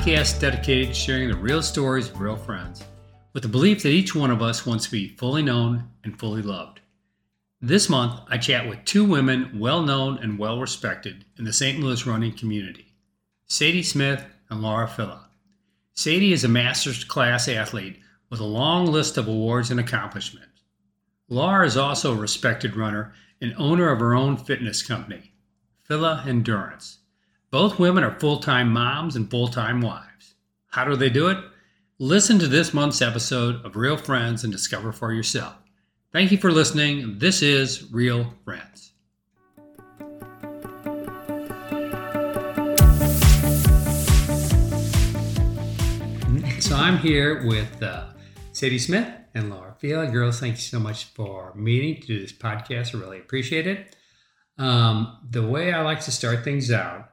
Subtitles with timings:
[0.00, 2.82] podcast dedicated to sharing the real stories of real friends,
[3.34, 6.40] with the belief that each one of us wants to be fully known and fully
[6.40, 6.80] loved.
[7.60, 11.78] This month, I chat with two women well known and well respected in the St.
[11.78, 12.94] Louis running community
[13.46, 15.26] Sadie Smith and Laura Filla.
[15.92, 20.62] Sadie is a master's class athlete with a long list of awards and accomplishments.
[21.28, 25.34] Laura is also a respected runner and owner of her own fitness company,
[25.86, 26.99] Filla Endurance.
[27.50, 30.34] Both women are full time moms and full time wives.
[30.68, 31.38] How do they do it?
[31.98, 35.56] Listen to this month's episode of Real Friends and discover for yourself.
[36.12, 37.18] Thank you for listening.
[37.18, 38.92] This is Real Friends.
[46.60, 48.10] So I'm here with uh,
[48.52, 50.12] Sadie Smith and Laura Filla.
[50.12, 52.94] Girls, thank you so much for meeting to do this podcast.
[52.94, 53.96] I really appreciate it.
[54.56, 57.10] Um, the way I like to start things out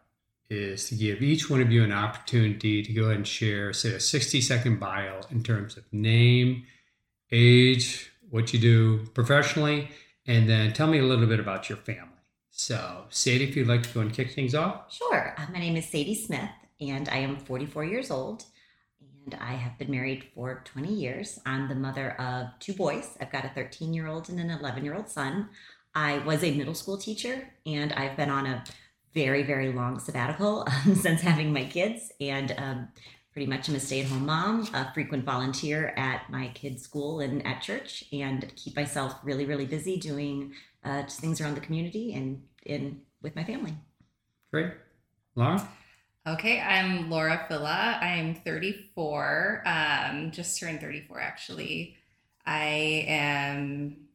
[0.49, 3.93] is to give each one of you an opportunity to go ahead and share, say,
[3.93, 6.65] a 60 second bio in terms of name,
[7.31, 9.89] age, what you do professionally,
[10.25, 12.11] and then tell me a little bit about your family.
[12.49, 14.93] So, Sadie, if you'd like to go and kick things off.
[14.93, 15.35] Sure.
[15.37, 16.49] Uh, my name is Sadie Smith,
[16.81, 18.45] and I am 44 years old,
[19.25, 21.39] and I have been married for 20 years.
[21.45, 23.17] I'm the mother of two boys.
[23.21, 25.49] I've got a 13 year old and an 11 year old son.
[25.93, 28.63] I was a middle school teacher, and I've been on a
[29.13, 32.87] very, very long sabbatical um, since having my kids, and um,
[33.31, 37.19] pretty much I'm a stay at home mom, a frequent volunteer at my kids' school
[37.19, 41.61] and at church, and keep myself really, really busy doing uh, just things around the
[41.61, 43.73] community and in with my family.
[44.51, 44.71] Great.
[45.35, 45.67] Laura?
[46.27, 48.01] Okay, I'm Laura Filla.
[48.01, 51.95] I'm 34, um, just turned 34 actually.
[52.45, 54.07] I am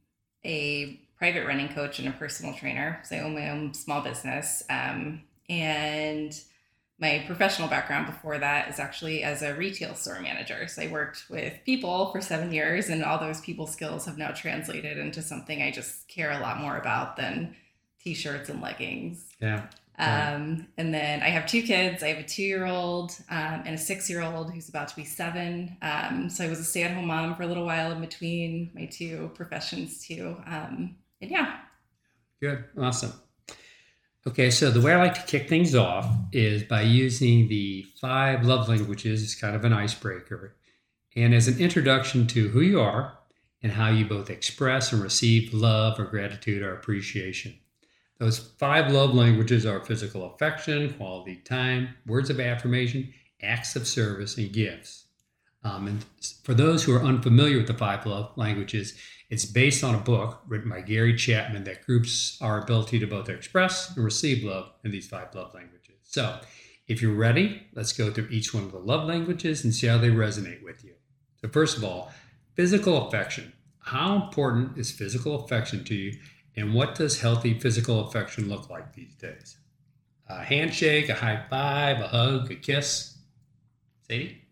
[0.44, 2.98] a private running coach and a personal trainer.
[3.04, 4.60] So I own my own small business.
[4.68, 6.36] Um, and
[6.98, 10.66] my professional background before that is actually as a retail store manager.
[10.66, 14.32] So I worked with people for seven years, and all those people skills have now
[14.32, 17.54] translated into something I just care a lot more about than
[18.02, 19.24] t shirts and leggings.
[19.40, 19.66] Yeah.
[20.00, 22.02] Um, and then I have two kids.
[22.02, 24.96] I have a two year old um, and a six year old who's about to
[24.96, 25.76] be seven.
[25.82, 28.72] Um, so I was a stay at home mom for a little while in between
[28.74, 30.36] my two professions, too.
[30.48, 31.60] Um, and yeah.
[32.40, 32.64] Good.
[32.78, 33.12] Awesome.
[34.26, 38.44] Okay, so the way I like to kick things off is by using the five
[38.44, 40.54] love languages as kind of an icebreaker
[41.16, 43.18] and as an introduction to who you are
[43.62, 47.54] and how you both express and receive love or gratitude or appreciation.
[48.18, 53.12] Those five love languages are physical affection, quality time, words of affirmation,
[53.42, 55.06] acts of service, and gifts.
[55.64, 56.04] Um, and
[56.44, 58.94] for those who are unfamiliar with the five love languages,
[59.32, 63.30] it's based on a book written by Gary Chapman that groups our ability to both
[63.30, 65.96] express and receive love in these five love languages.
[66.02, 66.38] So,
[66.86, 69.96] if you're ready, let's go through each one of the love languages and see how
[69.96, 70.92] they resonate with you.
[71.40, 72.12] So, first of all,
[72.56, 73.54] physical affection.
[73.78, 76.18] How important is physical affection to you,
[76.54, 79.56] and what does healthy physical affection look like these days?
[80.28, 83.16] A handshake, a high five, a hug, a kiss?
[84.06, 84.42] Sadie?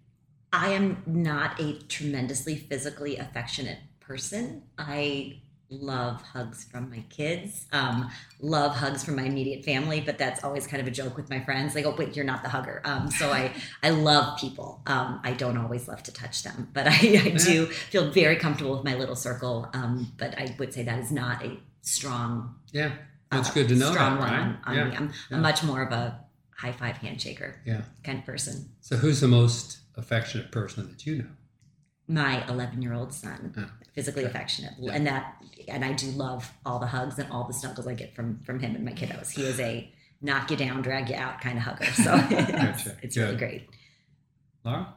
[0.54, 3.80] I am not a tremendously physically affectionate
[4.10, 4.60] person.
[4.76, 5.36] I
[5.68, 8.10] love hugs from my kids, um,
[8.40, 11.38] love hugs from my immediate family, but that's always kind of a joke with my
[11.38, 11.74] friends.
[11.74, 12.82] They go, wait, you're not the hugger.
[12.84, 13.52] Um, so I,
[13.84, 14.82] I love people.
[14.88, 18.74] Um, I don't always love to touch them, but I, I do feel very comfortable
[18.74, 19.70] with my little circle.
[19.72, 22.90] Um, but I would say that is not a strong, Yeah,
[23.30, 23.92] that's uh, good to know.
[23.92, 24.40] Strong that, right?
[24.40, 24.84] on, on yeah.
[24.90, 24.96] me.
[24.96, 25.36] I'm, yeah.
[25.36, 26.18] I'm much more of a
[26.56, 27.82] high five handshaker Yeah.
[28.02, 28.70] kind of person.
[28.80, 31.28] So, who's the most affectionate person that you know?
[32.10, 34.30] My 11 year old son, Oh, physically okay.
[34.30, 34.92] affectionate, Yeah.
[34.94, 35.36] and that,
[35.68, 38.58] and I do love all the hugs and all the snuggles I get from from
[38.58, 39.30] him and my kiddos.
[39.30, 39.90] He is a
[40.20, 41.84] knock you down, drag you out kind of hugger.
[41.92, 42.50] So it's,
[42.84, 42.96] Gotcha.
[43.02, 43.68] it's really great.
[44.64, 44.94] Laura?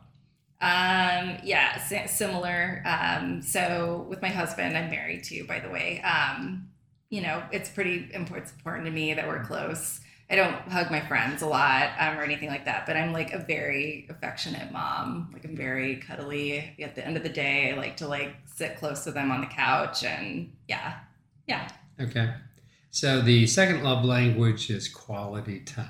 [0.60, 2.82] Um, yeah, si- similar.
[2.86, 6.02] Um, so with my husband, I'm married to, by the way.
[6.02, 6.70] Um,
[7.10, 10.00] you know, it's pretty important, it's important to me that we're close.
[10.30, 13.34] I don't hug my friends a lot um, or anything like that, but I'm like
[13.34, 15.30] a very affectionate mom.
[15.34, 16.76] Like I'm very cuddly.
[16.82, 19.42] At the end of the day, I like to like sit close to them on
[19.42, 21.00] the couch and yeah,
[21.48, 21.68] yeah.
[22.00, 22.34] Okay.
[22.90, 25.88] So, the second love language is quality time.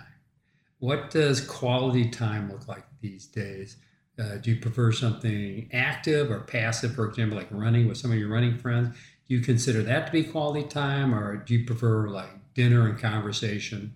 [0.80, 3.78] What does quality time look like these days?
[4.18, 8.18] Uh, do you prefer something active or passive, for example, like running with some of
[8.18, 8.96] your running friends?
[9.28, 12.98] Do you consider that to be quality time, or do you prefer like dinner and
[12.98, 13.94] conversation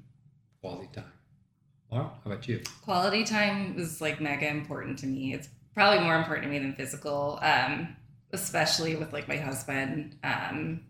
[0.67, 1.11] quality time?
[1.91, 2.61] Laura, how about you?
[2.83, 5.33] quality time is like mega important to me.
[5.33, 7.95] It's probably more important to me than physical, um,
[8.33, 10.17] especially with like my husband.
[10.23, 10.81] Um,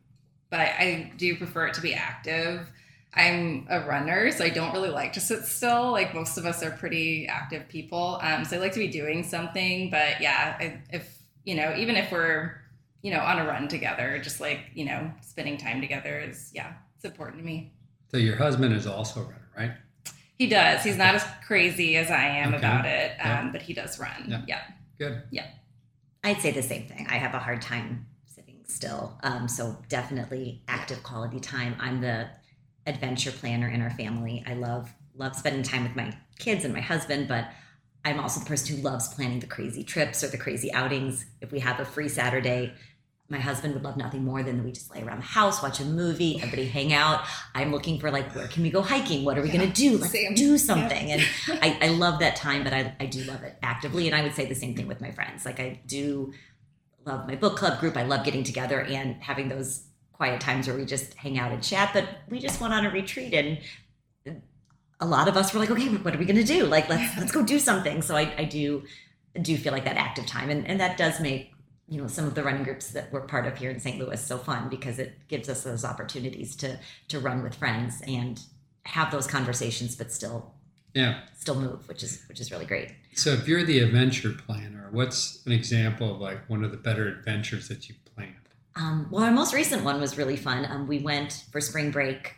[0.49, 2.67] but I do prefer it to be active.
[3.13, 5.91] I'm a runner, so I don't really like to sit still.
[5.91, 8.19] Like most of us are pretty active people.
[8.21, 9.89] Um, so I like to be doing something.
[9.89, 12.55] But yeah, I, if, you know, even if we're,
[13.01, 16.73] you know, on a run together, just like, you know, spending time together is, yeah,
[16.95, 17.73] it's important to me.
[18.09, 19.71] So your husband is also a runner, right?
[20.37, 20.83] He does.
[20.83, 22.57] He's not as crazy as I am Okay.
[22.57, 23.49] about it, um, Yeah.
[23.51, 24.25] but he does run.
[24.27, 24.41] Yeah.
[24.47, 24.61] yeah.
[24.99, 25.23] Good.
[25.31, 25.47] Yeah.
[26.23, 27.07] I'd say the same thing.
[27.09, 29.17] I have a hard time sitting still.
[29.23, 31.75] Um, so definitely active quality time.
[31.79, 32.29] I'm the
[32.85, 34.43] adventure planner in our family.
[34.47, 37.47] I love love spending time with my kids and my husband, but
[38.05, 41.25] I'm also the person who loves planning the crazy trips or the crazy outings.
[41.41, 42.73] If we have a free Saturday,
[43.29, 45.79] my husband would love nothing more than that we just lay around the house, watch
[45.79, 46.43] a movie, oh.
[46.43, 47.23] everybody hang out.
[47.53, 49.25] I'm looking for like, where can we go hiking?
[49.25, 49.97] What are we Yeah, gonna do?
[49.97, 50.33] Let's same.
[50.33, 51.11] do something.
[51.11, 51.21] And
[51.61, 54.07] I, I love that time, but I, I do love it actively.
[54.07, 55.45] And I would say the same thing with my friends.
[55.45, 56.33] Like I do
[57.05, 57.97] love my book club group.
[57.97, 59.83] I love getting together and having those
[60.13, 61.91] quiet times where we just hang out and chat.
[61.93, 63.59] But we just went on a retreat and
[64.27, 64.39] uh,
[64.99, 66.65] a lot of us were like, okay, what are we gonna do?
[66.65, 68.01] Like let's let's go do something.
[68.01, 68.83] So I, I do
[69.41, 70.49] do feel like that active time.
[70.49, 71.51] And and that does make
[71.89, 73.97] you know some of the running groups that we're part of here in St.
[73.99, 78.41] Louis so fun because it gives us those opportunities to to run with friends and
[78.83, 80.53] have those conversations but still
[80.93, 81.21] Yeah.
[81.37, 82.91] still move, which is which is really great.
[83.13, 87.07] So if you're the adventure planner, what's an example of like one of the better
[87.07, 88.33] adventures that you've planned?
[88.75, 90.65] Um, well, our most recent one was really fun.
[90.69, 92.35] Um, we went for spring break.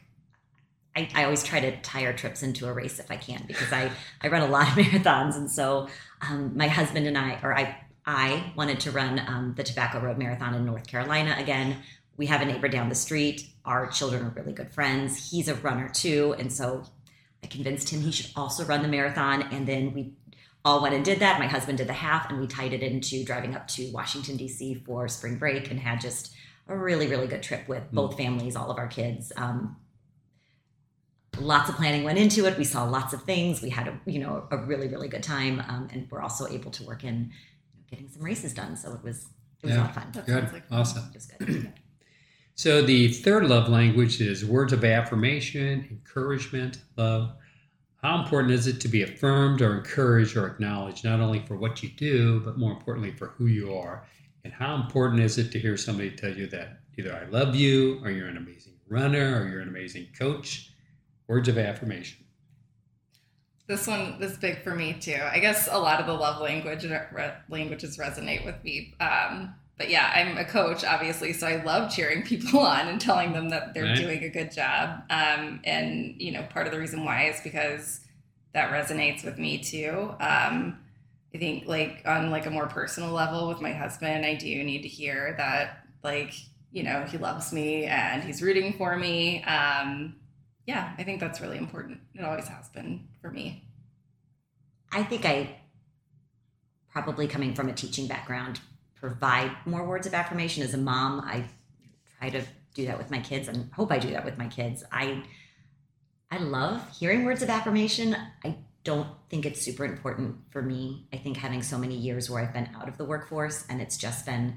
[0.96, 3.72] I, I always try to tie our trips into a race if I can because
[3.74, 3.92] I
[4.22, 5.88] I run a lot of marathons, and so
[6.22, 7.76] um, my husband and I, or I,
[8.10, 11.78] I wanted to run um, the Tobacco Road Marathon in North Carolina again.
[12.18, 13.48] We have a neighbor down the street.
[13.66, 15.30] Our children are really good friends.
[15.30, 16.86] He's a runner too, and so
[17.44, 19.44] I convinced him he should also run the marathon.
[19.52, 20.14] And then we
[20.66, 21.40] all went and did that.
[21.40, 24.82] My husband did the half, and we tied it into driving up to Washington D.C.
[24.88, 26.34] for spring break, and had just
[26.68, 29.32] a really really good trip with both families, all of our kids.
[29.38, 29.78] Um,
[31.40, 32.58] lots of planning went into it.
[32.58, 33.62] We saw lots of things.
[33.62, 36.72] We had a you know a really really good time, um, and we're also able
[36.72, 37.32] to work in
[37.90, 38.76] getting some races done.
[38.78, 39.28] So it was
[39.62, 40.12] it was a lot of fun.
[40.14, 40.54] That Good.
[40.54, 40.64] like.
[40.72, 41.06] Awesome.
[41.10, 41.74] It was good.
[42.60, 47.32] So the third love language is words of affirmation, encouragement, love.
[48.04, 51.82] How important is it to be affirmed or encouraged or acknowledged, not only for what
[51.82, 54.06] you do, but more importantly for who you are?
[54.44, 58.02] And how important is it to hear somebody tell you that either I love you,
[58.04, 60.74] or you're an amazing runner, or you're an amazing coach?
[61.28, 62.26] Words of affirmation.
[63.70, 65.20] This one is big for me too.
[65.32, 68.96] I guess a lot of the love language re- languages resonate with me.
[69.00, 73.32] Um, but yeah, I'm a coach, obviously, so I love cheering people on and telling
[73.32, 73.96] them that they're Right.
[73.96, 75.04] doing a good job.
[75.12, 78.02] Um, and you know, part of the reason why is because
[78.54, 80.16] that resonates with me too.
[80.20, 80.80] Um,
[81.36, 84.82] I think like on like a more personal level with my husband, I do need
[84.82, 86.34] to hear that like
[86.72, 89.44] you know he loves me and he's rooting for me.
[89.44, 90.16] Um,
[90.70, 92.00] yeah, I think that's really important.
[92.14, 93.64] It always has been for me.
[94.92, 95.56] I think I
[96.94, 98.60] probably coming from a teaching background
[98.94, 101.22] provide more words of affirmation as a mom.
[101.22, 101.46] I
[102.20, 102.44] try to
[102.76, 104.84] do that with my kids and hope I do that with my kids.
[104.92, 105.24] I
[106.30, 108.16] I love hearing words of affirmation.
[108.46, 111.08] I don't think it's super important for me.
[111.12, 113.98] I think having so many years where I've been out of the workforce and it's
[113.98, 114.56] just been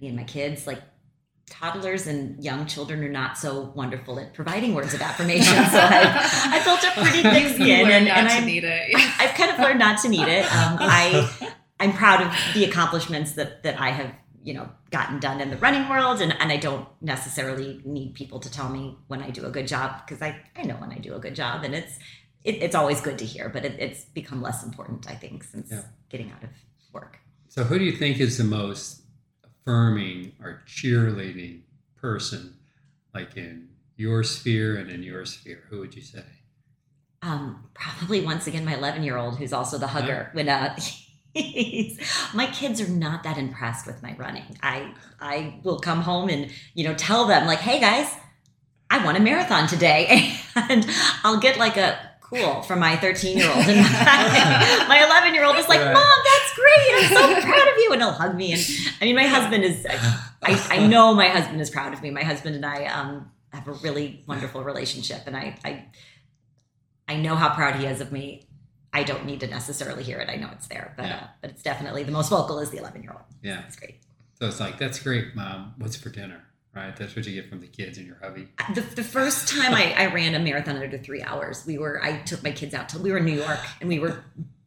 [0.00, 0.82] me and my kids, like
[1.48, 5.44] toddlers and young children are not so wonderful at providing words of affirmation.
[5.44, 8.94] So I, I built a pretty thick skin and, and I'm need it.
[9.18, 10.44] I've kind of learned not to need it.
[10.44, 14.12] Um, I I'm proud of the accomplishments that that I have
[14.42, 18.40] you know gotten done in the running world, and and I don't necessarily need people
[18.40, 20.98] to tell me when I do a good job because I I know when I
[20.98, 21.98] do a good job, and it's
[22.44, 25.70] it, it's always good to hear, but it, it's become less important I think since
[25.70, 25.82] Yeah.
[26.08, 26.50] getting out of
[26.92, 27.18] work.
[27.48, 29.02] So, who do you think is the most
[29.68, 31.60] affirming or cheerleading
[32.00, 32.54] person,
[33.12, 35.64] like in your sphere and in your sphere?
[35.68, 36.24] Who would you say?
[37.20, 40.76] Um, probably once again my 11 year old who's also the hugger when uh
[42.34, 46.50] my kids are not that impressed with my running i i will come home and
[46.74, 48.12] you know tell them like hey guys
[48.88, 50.86] i won a marathon today and
[51.24, 53.80] i'll get like a cool for my 13 year old and
[54.88, 58.02] my 11 year old is like mom that's great i'm so proud of you and
[58.02, 58.62] he'll hug me and
[59.00, 59.86] i mean my husband is
[60.42, 62.10] I, I know my husband is proud of me.
[62.10, 65.84] My husband and I um, have a really wonderful relationship, and I, I
[67.08, 68.44] I know how proud he is of me.
[68.92, 70.28] I don't need to necessarily hear it.
[70.30, 71.16] I know it's there, but Yeah.
[71.16, 73.22] uh, but it's definitely the most vocal is the 11 year old.
[73.42, 73.62] Yeah.
[73.66, 73.96] It's great.
[74.38, 75.74] So it's like, that's great, mom.
[75.78, 76.44] What's for dinner?
[76.74, 76.94] Right?
[76.96, 78.48] That's what you get from the kids and your hubby.
[78.74, 82.18] The, the first time I, I ran a marathon under three hours, we were I
[82.18, 84.22] took my kids out to we were in New York and we were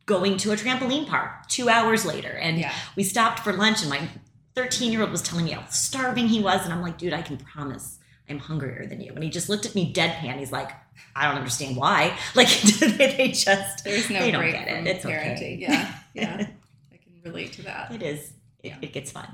[0.05, 2.74] going to a trampoline park two hours later, and yeah.
[2.96, 4.08] we stopped for lunch and my
[4.55, 7.22] 13 year old was telling me how starving he was and i'm like dude i
[7.22, 8.00] can promise
[8.31, 9.12] I'm hungrier than you.
[9.13, 10.38] And he just looked at me deadpan.
[10.38, 10.72] He's like,
[11.15, 12.17] I don't understand why.
[12.36, 12.48] Like
[12.79, 14.88] they just There's no they don't break get it.
[14.88, 15.36] It's parenting.
[15.36, 15.58] okay.
[15.60, 16.48] Yeah, yeah.
[16.93, 17.91] I can relate to that.
[17.91, 18.31] It is.
[18.63, 18.77] It, Yeah.
[18.81, 19.27] it gets fun.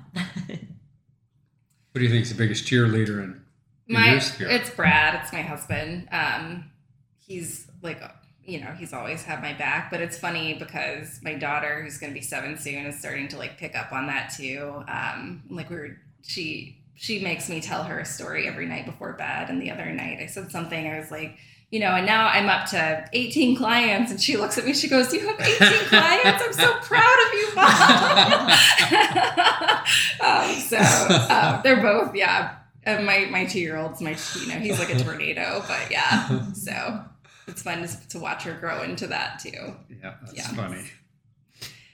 [1.97, 3.41] What do you think is the biggest cheerleader in,
[3.87, 5.19] in My it's Brad.
[5.23, 6.07] It's my husband.
[6.11, 6.69] Um,
[7.17, 7.99] he's like
[8.45, 12.13] you know he's always had my back, but it's funny because my daughter, who's going
[12.13, 14.83] to be seven soon, is starting to like pick up on that too.
[14.87, 19.13] Um, like we were she she makes me tell her a story every night before
[19.13, 20.87] bed, and the other night I said something.
[20.87, 21.39] I was like.
[21.69, 24.73] You know, and now I'm up to 18 clients, and she looks at me.
[24.73, 25.57] She goes, "You have 18
[25.89, 26.43] clients.
[26.45, 28.49] I'm so proud of you, mom."
[30.21, 32.55] um, so uh, they're both, yeah,
[32.85, 36.51] uh, my my two year old's my you know he's like a tornado, but yeah.
[36.53, 37.03] So
[37.47, 39.75] it's fun to, to watch her grow into that too.
[40.01, 40.47] yeah, that's Yeah.
[40.53, 40.85] funny.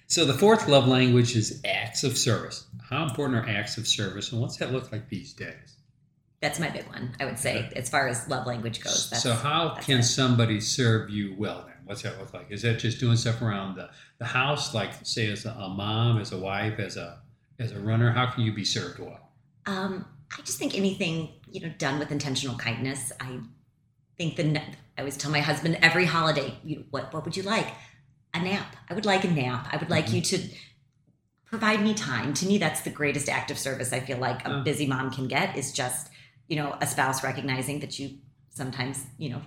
[0.07, 2.67] So the fourth love language is acts of service.
[2.87, 5.77] How important are acts of service, and what's that look like these days?
[6.43, 9.09] That's my big one, I would say, as far as love language goes.
[9.09, 10.03] That's, so how can it.
[10.03, 11.75] somebody serve you well then?
[11.85, 12.47] What's that look like?
[12.51, 16.19] Is that just doing stuff around the, the house, like say as a, a mom,
[16.19, 17.21] as a wife, as a
[17.59, 18.11] as a runner?
[18.11, 19.31] How can you be served well?
[19.67, 20.05] Um,
[20.37, 23.13] I just think anything you know done with intentional kindness.
[23.21, 23.39] I
[24.17, 24.65] think the I
[24.99, 27.67] always tell my husband every holiday, you, what what would you like?
[28.33, 28.75] A nap.
[28.89, 29.69] I would like a nap.
[29.71, 30.13] I would like Mhm.
[30.15, 30.39] you to
[31.45, 32.33] provide me time.
[32.33, 34.61] To me, that's the greatest act of service I feel like a Yeah.
[34.65, 36.09] busy mom can get is just
[36.47, 38.17] you know a spouse recognizing that you
[38.49, 39.41] sometimes you know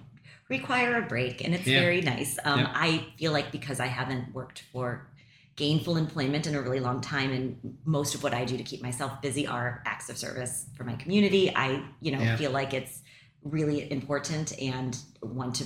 [0.49, 1.81] require a break, and it's Yeah.
[1.81, 2.38] very nice.
[2.45, 2.73] Um, Yeah.
[2.75, 5.09] I feel like because I haven't worked for
[5.57, 8.83] gainful employment in a really long time and most of what i do to keep
[8.83, 12.37] myself busy are acts of service for my community i you know Yeah.
[12.37, 13.00] feel like it's
[13.43, 15.65] really important and want to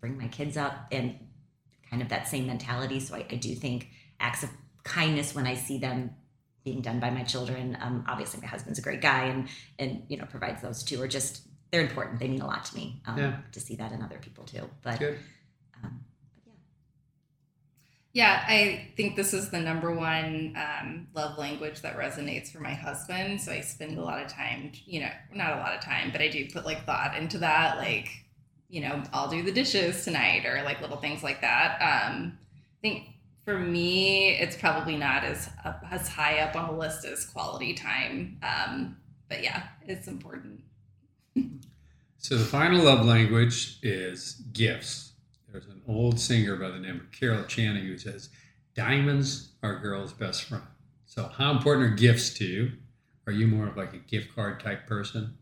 [0.00, 1.18] bring my kids up and
[1.90, 3.88] kind of that same mentality so i, I do think
[4.20, 4.48] acts of
[4.84, 6.12] kindness when i see them
[6.66, 10.16] being done by my children um, obviously my husband's a great guy and and you
[10.18, 11.32] know provides those two are just
[11.70, 13.36] they're important they mean a lot to me um, Yeah.
[13.52, 14.98] to see that in other people too but
[15.82, 15.94] um,
[16.34, 16.52] but yeah
[18.12, 22.72] Yeah, I think this is the number one um, love language that resonates for my
[22.72, 23.40] husband.
[23.42, 26.22] So I spend a lot of time, you know, not a lot of time, but
[26.22, 27.76] I do put like thought into that.
[27.76, 28.08] Like,
[28.70, 31.72] you know, I'll do the dishes tonight or like little things like that.
[31.82, 32.38] Um,
[32.78, 33.08] I think
[33.46, 35.48] for me, it's probably not as
[35.88, 38.38] as high up on the list as quality time.
[38.42, 38.96] Um,
[39.28, 40.62] but yeah, it's important.
[42.18, 45.12] So the final love language is gifts.
[45.48, 48.30] There's an old singer by the name of Carol Channing who says,
[48.74, 50.64] "Diamonds are girl's best friend."
[51.06, 52.72] So how important are gifts to you?
[53.28, 55.38] Are you more of like a gift card type person?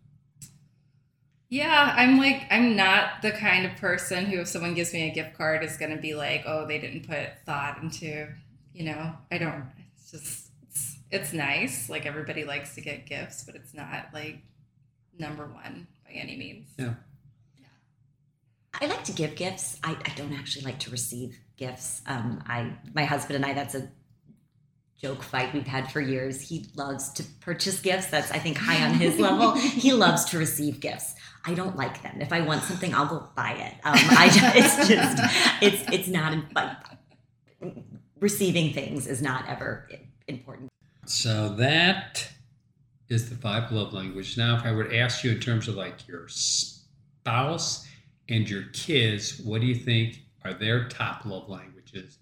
[1.54, 5.14] Yeah, I'm like I'm not the kind of person who if someone gives me a
[5.14, 8.26] gift card is going to be like, "Oh, they didn't put thought into,
[8.72, 9.64] you know, I don't
[9.96, 11.88] it's just it's, it's nice.
[11.88, 14.38] Like everybody likes to get gifts, but it's not like
[15.16, 16.66] number 1 by any means.
[16.76, 16.94] Yeah.
[18.80, 19.78] I like to give gifts.
[19.84, 22.02] I, I don't actually like to receive gifts.
[22.08, 23.88] Um, I my husband and I that's a
[25.00, 26.40] joke fight we've had for years.
[26.40, 28.08] He loves to purchase gifts.
[28.08, 29.52] That's I think high on his level.
[29.56, 31.14] He loves to receive gifts.
[31.46, 32.20] I don't like them.
[32.20, 33.74] If I want something, I'll go buy it.
[33.84, 36.76] Um, I it's just it's it's not like
[38.20, 39.88] receiving things is not ever
[40.26, 40.70] important.
[41.06, 42.26] So that
[43.08, 44.38] is the five love language.
[44.38, 47.86] Now, if I were to ask you in terms of like your spouse
[48.28, 52.18] and your kids, what do you think are their top love languages?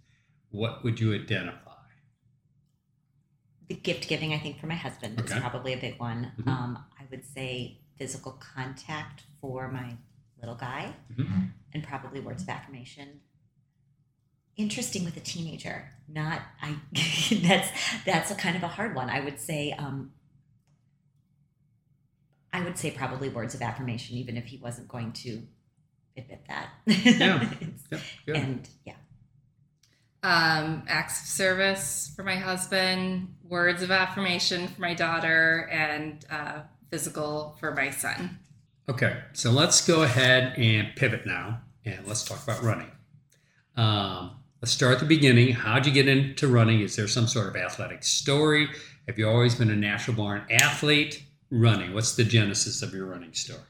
[0.51, 1.59] What would you identify?
[3.69, 6.33] The gift giving, I think, for my husband is probably a big one.
[6.41, 6.49] Mhm.
[6.49, 9.97] Um, I would say physical contact for my
[10.41, 11.53] little guy, Mhm.
[11.73, 13.21] and probably words of affirmation.
[14.57, 15.93] Interesting with a teenager.
[16.09, 16.77] Not I.
[17.43, 17.71] that's
[18.05, 19.09] that's a kind of a hard one.
[19.09, 19.71] I would say.
[19.73, 20.13] Um,
[22.53, 25.47] I would say probably words of affirmation, even if he wasn't going to
[26.17, 26.71] admit that.
[26.87, 27.49] Yeah.
[27.91, 28.37] Yep, good.
[28.37, 28.97] and yeah,
[30.25, 36.63] Um, acts of service for my husband, words of affirmation for my daughter, and uh,
[36.93, 38.39] physical for my son.
[38.87, 42.91] Okay, so let's go ahead and pivot now, and let's talk about running.
[43.79, 45.55] Um, let's start at the beginning.
[45.55, 46.83] How'd you get into running?
[46.83, 48.69] Is there some sort of athletic story?
[49.09, 51.23] Have you always been a natural born athlete?
[51.51, 51.95] Running.
[51.95, 53.61] What's the genesis of your running story?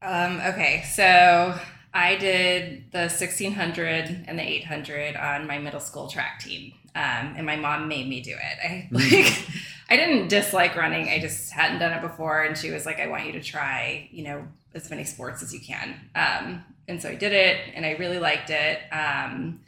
[0.00, 1.54] Um, okay, so
[1.92, 7.44] I did the 1600 and the 800 on my middle school track team, um, and
[7.44, 8.58] my mom made me do it.
[8.64, 9.46] I like,
[9.88, 11.08] I didn't dislike running.
[11.08, 14.08] I just hadn't done it before, and she was like, "I want you to try,
[14.12, 17.86] you know, as many sports as you can." Um, and so I did it, and
[17.86, 18.80] I really liked it.
[18.92, 19.60] Um,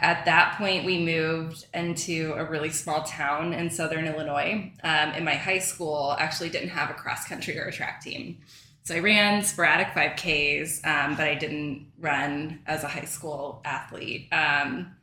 [0.00, 4.72] at that point, we moved into a really small town in southern Illinois.
[4.82, 8.38] Um, and my high school actually didn't have a cross country or a track team.
[8.82, 14.28] So I ran sporadic 5Ks, um, but I didn't run as a high school athlete
[14.32, 14.96] um,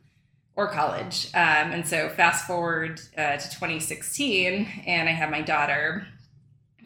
[0.58, 1.28] or college.
[1.34, 6.04] Um, and so fast forward uh, to 2016, and I had my daughter.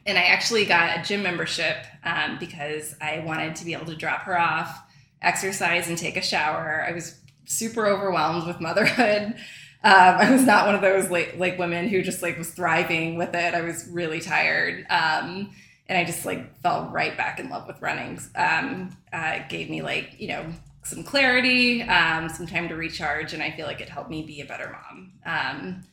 [0.05, 3.97] And I actually got a gym membership um, because I wanted to be able to
[3.97, 4.79] drop her off,
[5.23, 6.85] exercise, and take a shower.
[6.87, 9.35] I was super overwhelmed with motherhood.
[9.85, 13.17] Um, I was not one of those like like women who just like was thriving
[13.17, 13.53] with it.
[13.53, 15.51] I was really tired, um,
[15.89, 18.21] and I just like fell right back in love with running.
[18.37, 20.47] Um, uh, it gave me like you know
[20.83, 24.41] some clarity, um, some time to recharge, and I feel like it helped me be
[24.41, 25.13] a better mom.
[25.25, 25.85] Um,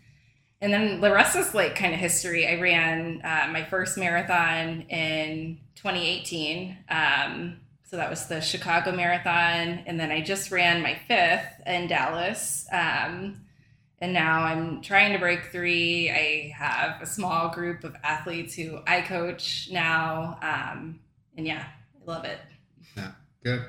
[0.62, 2.48] and then the rest is like kind of history.
[2.48, 6.78] I ran uh, my first marathon in 2018.
[6.90, 9.84] Um, so that was the Chicago Marathon.
[9.86, 12.68] And then I just ran my fifth in Dallas.
[12.72, 13.42] Um,
[14.00, 16.10] and now I'm trying to break three.
[16.10, 20.38] I have a small group of athletes who I coach now.
[20.42, 21.00] Um,
[21.38, 22.40] and yeah, I love it.
[22.96, 23.12] Yeah,
[23.44, 23.66] good.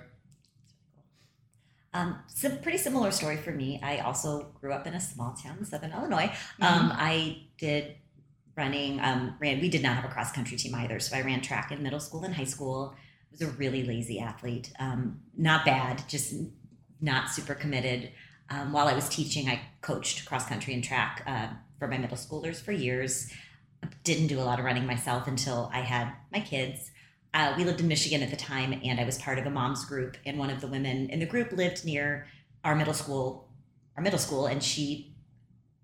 [1.92, 3.80] Um, some pretty similar story for me.
[3.82, 6.32] I also grew up in a small town in Southern Illinois.
[6.60, 7.96] Um, I did
[8.56, 9.00] running.
[9.00, 9.60] Um, ran.
[9.60, 12.00] We did not have a cross country team either, so I ran track in middle
[12.00, 12.94] school and high school
[13.30, 14.72] I was a really lazy athlete.
[14.80, 16.34] Um, not bad, just
[17.00, 18.10] not super committed.
[18.48, 22.16] Um, while I was teaching, I coached cross country and track uh, for my middle
[22.16, 23.32] schoolers for years.
[24.02, 26.90] Didn't do a lot of running myself until I had my kids.
[27.32, 29.84] Uh, we lived in Michigan at the time, and I was part of a mom's
[29.84, 30.16] group.
[30.26, 32.26] And one of the women in the group lived near
[32.64, 33.48] our middle school,
[33.96, 35.14] our middle school, and she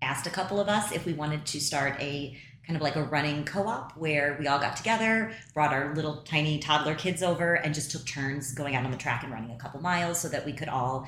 [0.01, 3.03] asked a couple of us if we wanted to start a kind of like a
[3.03, 7.73] running co-op where we all got together, brought our little tiny toddler kids over, and
[7.73, 10.45] just took turns going out on the track and running a couple miles so that
[10.45, 11.07] we could all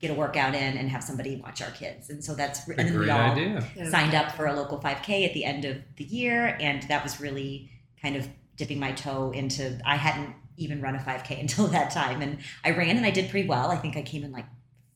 [0.00, 2.08] get a workout in and have somebody watch our kids.
[2.08, 3.90] And so that's A and then great we all idea.
[3.90, 7.20] signed up for a local 5K at the end of the year, and that was
[7.20, 9.78] really kind of dipping my toe into.
[9.84, 13.30] I hadn't even run a 5K until that time, and I ran and I did
[13.30, 13.70] pretty well.
[13.70, 14.46] I think I came in like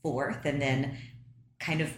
[0.03, 0.97] fourth, and then
[1.59, 1.93] kind of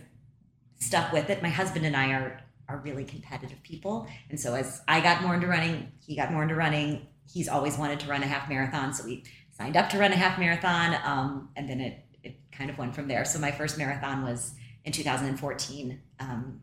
[0.78, 1.42] stuck with it.
[1.42, 5.34] My husband and I are are really competitive people, and so as I got more
[5.34, 7.06] into running, he got more into running.
[7.30, 9.24] He's always wanted to run a half marathon, so we
[9.56, 12.94] signed up to run a half marathon, um, and then it it kind of went
[12.94, 13.24] from there.
[13.24, 16.00] So my first marathon was in 2014.
[16.20, 16.60] Um,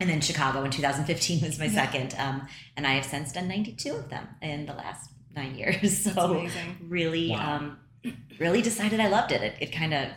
[0.00, 1.72] and then Chicago in 2015 was my Yeah.
[1.72, 2.14] second.
[2.18, 5.98] Um, and I have since done 92 of them in the last nine years.
[6.14, 6.46] So
[6.80, 7.56] really, Wow.
[7.56, 7.78] um,
[8.38, 9.42] really decided I loved it.
[9.42, 10.08] It, it kind of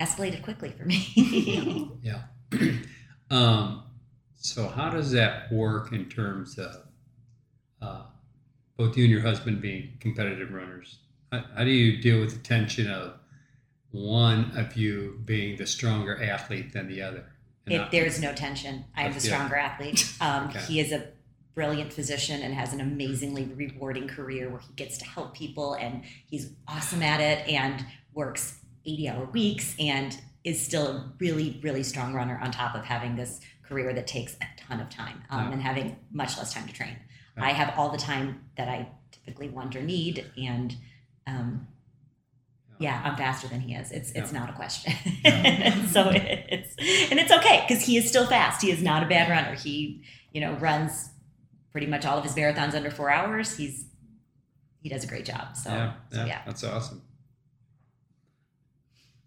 [0.00, 1.90] escalated quickly for me.
[2.02, 2.22] Yeah.
[3.30, 3.82] um,
[4.36, 6.76] so how does that work in terms of
[7.82, 8.02] uh,
[8.78, 10.98] both you and your husband being competitive runners?
[11.30, 13.18] How, how do you deal with the tension of
[13.90, 17.26] one of you being the stronger athlete than the other?
[17.66, 18.84] It, there's no tension.
[18.96, 19.34] I am the Yeah.
[19.34, 20.12] stronger athlete.
[20.20, 20.60] Um, Okay.
[20.60, 21.08] He is a
[21.54, 26.02] brilliant physician and has an amazingly rewarding career where he gets to help people and
[26.26, 31.82] he's awesome at it and works 80 hour weeks and is still a really, really
[31.82, 35.46] strong runner on top of having this career that takes a ton of time um,
[35.48, 35.52] Yeah.
[35.52, 36.96] and having much less time to train.
[37.36, 37.44] Yeah.
[37.44, 40.74] I have all the time that I typically want or need and
[41.26, 41.66] um,
[42.80, 43.92] yeah, I'm faster than he is.
[43.92, 44.38] It's it's Yeah.
[44.40, 44.92] not a question.
[45.22, 45.86] Yeah.
[45.94, 46.74] so it's
[47.10, 48.62] and it's okay because he is still fast.
[48.62, 49.54] He is not a bad runner.
[49.54, 51.10] He you know runs
[51.72, 53.56] pretty much all of his marathons under four hours.
[53.56, 53.84] He's
[54.82, 55.56] he does a great job.
[55.56, 56.42] So yeah, so yeah, yeah.
[56.46, 57.02] that's awesome.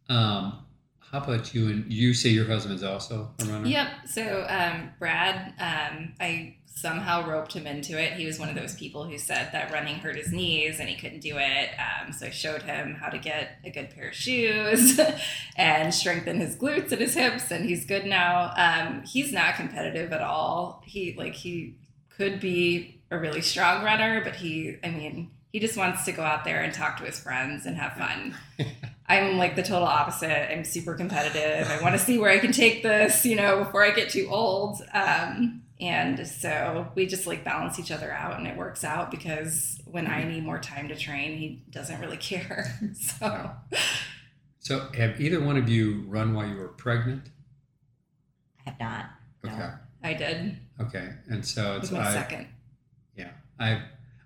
[0.09, 0.65] Um,
[1.11, 1.67] how about you?
[1.69, 3.67] And you say your husband's also a runner.
[3.67, 3.87] Yep.
[4.07, 8.13] So um, Brad, um, I somehow roped him into it.
[8.13, 10.95] He was one of those people who said that running hurt his knees and he
[10.95, 11.69] couldn't do it.
[11.77, 14.99] Um, so I showed him how to get a good pair of shoes
[15.55, 18.53] and strengthen his glutes and his hips, and he's good now.
[18.57, 20.81] Um, he's not competitive at all.
[20.85, 21.75] He like he
[22.09, 26.23] could be a really strong runner, but he, I mean, he just wants to go
[26.23, 28.35] out there and talk to his friends and have fun.
[29.07, 30.51] I'm like the total opposite.
[30.51, 31.69] I'm super competitive.
[31.69, 34.27] I want to see where I can take this, you know, before I get too
[34.31, 34.81] old.
[34.93, 39.79] Um, and so we just like balance each other out and it works out because
[39.85, 42.79] when I need more time to train, he doesn't really care.
[42.95, 43.51] So
[44.59, 47.23] So, have either one of you run while you were pregnant?
[48.65, 49.05] I have not.
[49.43, 49.51] No.
[49.51, 49.69] Okay.
[50.03, 50.57] I did.
[50.79, 51.09] Okay.
[51.29, 52.47] And so It it's was my I, second.
[53.15, 53.31] yeah.
[53.59, 53.83] I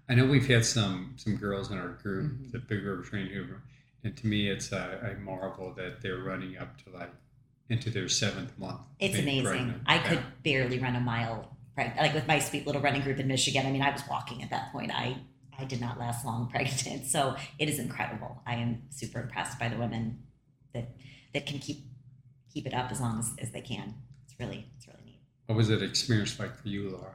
[0.10, 2.52] I know we've had some some girls in our group, Mhm.
[2.52, 3.62] the Big River Training Group,
[4.04, 7.12] and to me, it's a, a marvel that they're running up to like
[7.70, 8.82] into their seventh month.
[9.00, 9.44] It's amazing.
[9.46, 9.82] pregnant.
[9.86, 10.08] I Yeah.
[10.10, 11.54] could barely run a mile.
[11.78, 13.68] Right, like with my sweet little running group in Michigan.
[13.68, 14.92] I mean, I was walking at that point.
[14.92, 15.18] I
[15.60, 18.42] I did not last long pregnant, so it is incredible.
[18.48, 20.24] I am super impressed by the women
[20.74, 20.90] that
[21.34, 21.86] that can keep
[22.52, 23.94] keep it up as long as, as they can.
[24.26, 25.20] It's really it's really neat.
[25.46, 27.14] What was it experience like for you, Laura?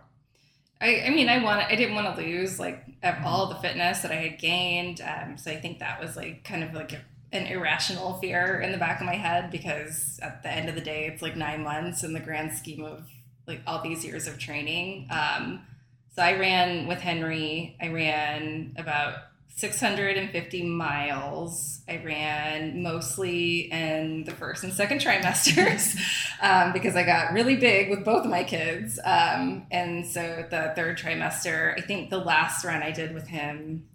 [0.80, 2.84] I, I mean, I want I didn't want to lose like
[3.24, 5.00] all the fitness that I had gained.
[5.00, 7.00] Um, so I think that was like kind of like a,
[7.33, 10.81] an irrational fear in the back of my head because at the end of the
[10.81, 13.09] day, it's like nine months in the grand scheme of
[13.47, 15.09] like all these years of training.
[15.11, 15.66] Um,
[16.14, 17.77] so I ran with Henry.
[17.81, 19.14] I ran about
[19.57, 21.81] 650 miles.
[21.88, 25.99] I ran mostly in the first and second trimesters
[26.42, 28.99] um, because I got really big with both of my kids.
[29.03, 33.87] Um, and so the third trimester, I think the last run I did with him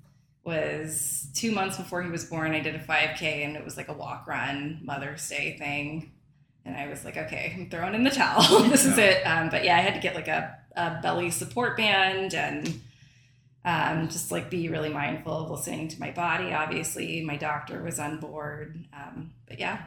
[0.47, 2.53] was two months before he was born.
[2.53, 6.13] I did a 5K and it was like a walk run Mother's Day thing.
[6.63, 8.63] And I was like, okay, I'm throwing in the towel.
[8.69, 9.23] this is it.
[9.23, 12.79] Um, but yeah, I had to get like a, a belly support band and
[13.65, 16.53] um, just like be really mindful of listening to my body.
[16.53, 18.85] Obviously, my doctor was on board.
[18.93, 19.83] Um, but yeah,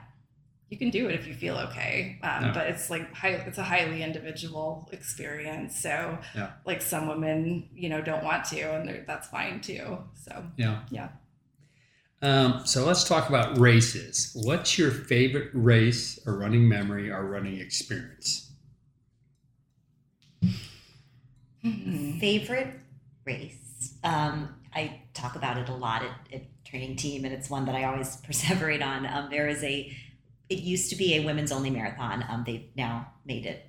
[0.70, 2.18] you can do it if you feel okay.
[2.22, 2.52] Um, yeah.
[2.54, 5.76] But it's like high, it's a highly individual experience.
[5.80, 6.52] So yeah.
[6.64, 9.98] like some women, you know, don't want to, and that's fine too.
[10.14, 11.09] So yeah, yeah.
[12.22, 14.30] Um, so let's talk about races.
[14.44, 18.52] What's your favorite race or running memory or running experience?
[21.62, 22.74] Favorite
[23.24, 23.94] race.
[24.04, 27.74] Um, I talk about it a lot at, at, training team, and it's one that
[27.74, 29.04] I always perseverate on.
[29.04, 29.92] Um, there is a,
[30.51, 32.25] it used to be a women's only marathon.
[32.29, 33.67] Um, they've now made it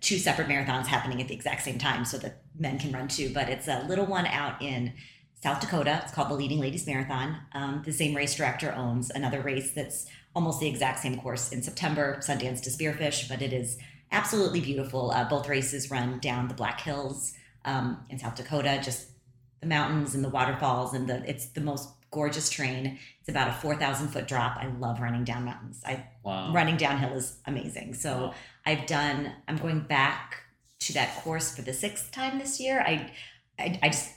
[0.00, 3.30] two separate marathons happening at the exact same time so that men can run too.
[3.32, 4.94] But it's a little one out in
[5.40, 6.00] South Dakota.
[6.02, 7.36] It's called the Leading Ladies Marathon.
[7.52, 11.62] Um, the same race director owns another race that's almost the exact same course in
[11.62, 13.78] September, Sundance to Spearfish, but it is
[14.10, 15.10] absolutely beautiful.
[15.10, 19.08] Uh, both races run down the Black Hills um, in South Dakota, just
[19.60, 22.98] the mountains and the waterfalls, and the it's the most gorgeous train.
[23.20, 24.56] It's about a four thousand foot drop.
[24.56, 25.82] I love running down mountains.
[25.84, 26.52] I wow.
[26.52, 27.94] running downhill is amazing.
[27.94, 28.34] So wow.
[28.66, 29.32] I've done.
[29.46, 30.42] I'm going back
[30.80, 32.80] to that course for the sixth time this year.
[32.80, 33.10] I
[33.58, 34.12] I, I just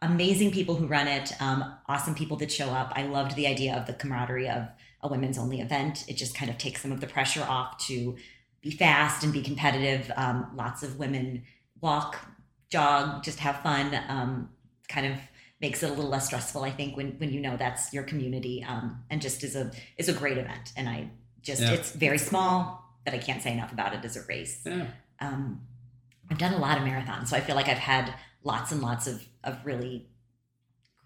[0.00, 2.92] amazing people who run it, um, awesome people that show up.
[2.94, 4.68] I loved the idea of the camaraderie of
[5.02, 6.04] a women's only event.
[6.08, 8.16] It just kind of takes some of the pressure off to
[8.60, 10.10] be fast and be competitive.
[10.16, 11.44] Um, lots of women
[11.80, 12.16] walk,
[12.70, 13.98] jog, just have fun.
[14.08, 14.50] Um,
[14.88, 15.18] kind of
[15.60, 18.64] makes it a little less stressful, I think, when when you know that's your community,
[18.66, 20.72] um, and just is a is a great event.
[20.76, 21.10] And I
[21.42, 21.72] just yeah.
[21.72, 24.62] it's very small, but I can't say enough about it as a race.
[24.64, 24.86] Yeah.
[25.20, 25.62] Um,
[26.30, 29.06] I've done a lot of marathons, so I feel like I've had lots and lots
[29.06, 30.08] of of really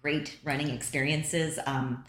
[0.01, 1.59] great running experiences.
[1.65, 2.03] Um,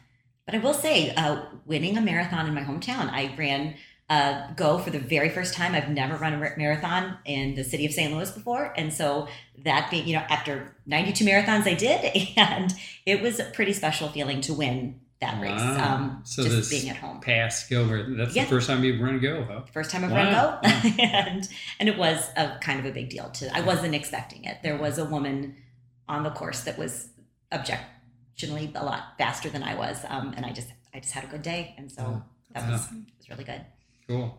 [0.47, 3.77] but I will say, uh, winning a marathon in my hometown, I ran
[4.11, 5.75] uh, go for the very first time.
[5.75, 8.13] I've never run a marathon in the city of St.
[8.13, 8.73] Louis before.
[8.77, 9.29] And so
[9.65, 12.29] that being, you know, after 92 marathons, I did.
[12.37, 12.73] And
[13.07, 15.61] it was a pretty special feeling to win that race.
[15.61, 17.21] Um, so just being at home.
[17.21, 18.45] Pass go, that's yeah.
[18.45, 19.63] the first time you've run go, huh?
[19.73, 20.61] First time I've wow.
[20.63, 21.03] run go.
[21.03, 21.49] and,
[21.81, 24.59] and it was a kind of a big deal to, I wasn't expecting it.
[24.63, 25.57] There was a woman
[26.09, 27.09] on the course that was
[27.53, 30.05] objectionably a lot faster than I was.
[30.09, 31.75] Um, and I just, I just had a good day.
[31.79, 33.65] And so that was, was really good.
[34.09, 34.39] Cool.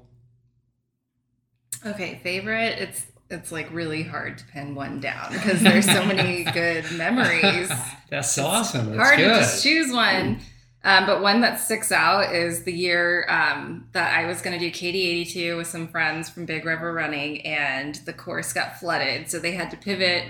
[1.85, 2.79] Okay, favorite.
[2.79, 7.71] It's it's like really hard to pin one down because there's so many good memories.
[8.09, 8.91] That's awesome.
[8.91, 9.29] That's hard good.
[9.29, 10.39] to just choose one.
[10.83, 14.71] Um, but one that sticks out is the year um, that I was going to
[14.71, 19.27] do KT82 with some friends from Big River Running, and the course got flooded.
[19.27, 20.25] So they had to pivot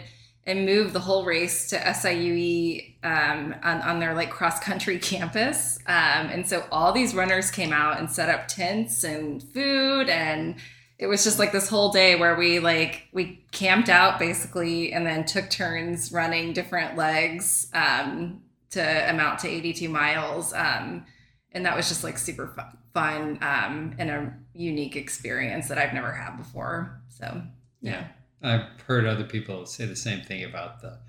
[0.46, 5.80] and move the whole race to SIUE um, on, on, their like cross country campus.
[5.88, 10.56] Um, and so all these runners came out and set up tents and food and
[10.98, 15.06] it was just like this whole day where we like we camped out basically and
[15.06, 21.06] then took turns running different legs um, to amount to 82 miles um,
[21.52, 22.56] and that was just like super
[22.94, 27.42] fun, um, and a unique experience that i've never had before so
[27.82, 28.08] yeah.
[28.46, 31.00] I've heard other people say the same thing about the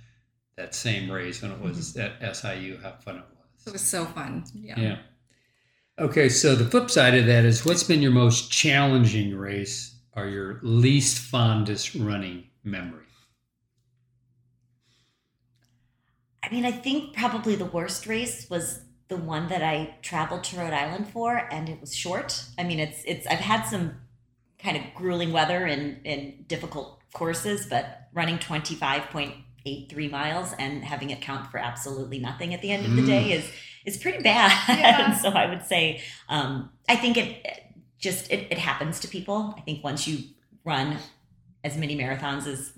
[0.57, 2.25] that same race when it was mm-hmm.
[2.25, 2.79] at SIU.
[2.83, 3.67] How fun it was!
[3.67, 4.45] It was so fun.
[4.55, 4.81] Yeah.
[4.81, 4.99] Yeah.
[5.99, 10.27] Okay, so the flip side of that is, what's been your most challenging race or
[10.27, 13.07] your least fondest running memory?
[16.43, 20.59] I mean, I think probably the worst race was the one that I traveled to
[20.59, 22.45] Rhode Island for, and it was short.
[22.59, 23.97] I mean, it's it's I've had some
[24.59, 31.21] kind of grueling weather and and difficult courses, but running 25.83 miles and having it
[31.23, 33.39] count for absolutely nothing at the end of the day mm.
[33.39, 33.51] is
[33.87, 34.51] is pretty bad.
[34.69, 35.15] Yeah.
[35.23, 37.65] so I would say um, I think it
[37.99, 39.55] just it, it happens to people.
[39.57, 40.19] I think once you
[40.65, 40.99] run
[41.65, 42.73] as many marathons as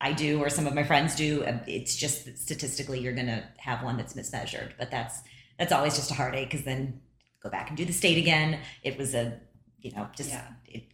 [0.00, 3.42] I do or some of my friends do, uh, it's just statistically you're going to
[3.56, 4.72] have one that's mismeasured.
[4.78, 5.20] But that's
[5.58, 7.00] that's always just a heartache because then
[7.42, 8.60] go back and do the state again.
[8.82, 9.40] It was a,
[9.80, 10.46] you know, just Yeah.
[10.66, 10.84] it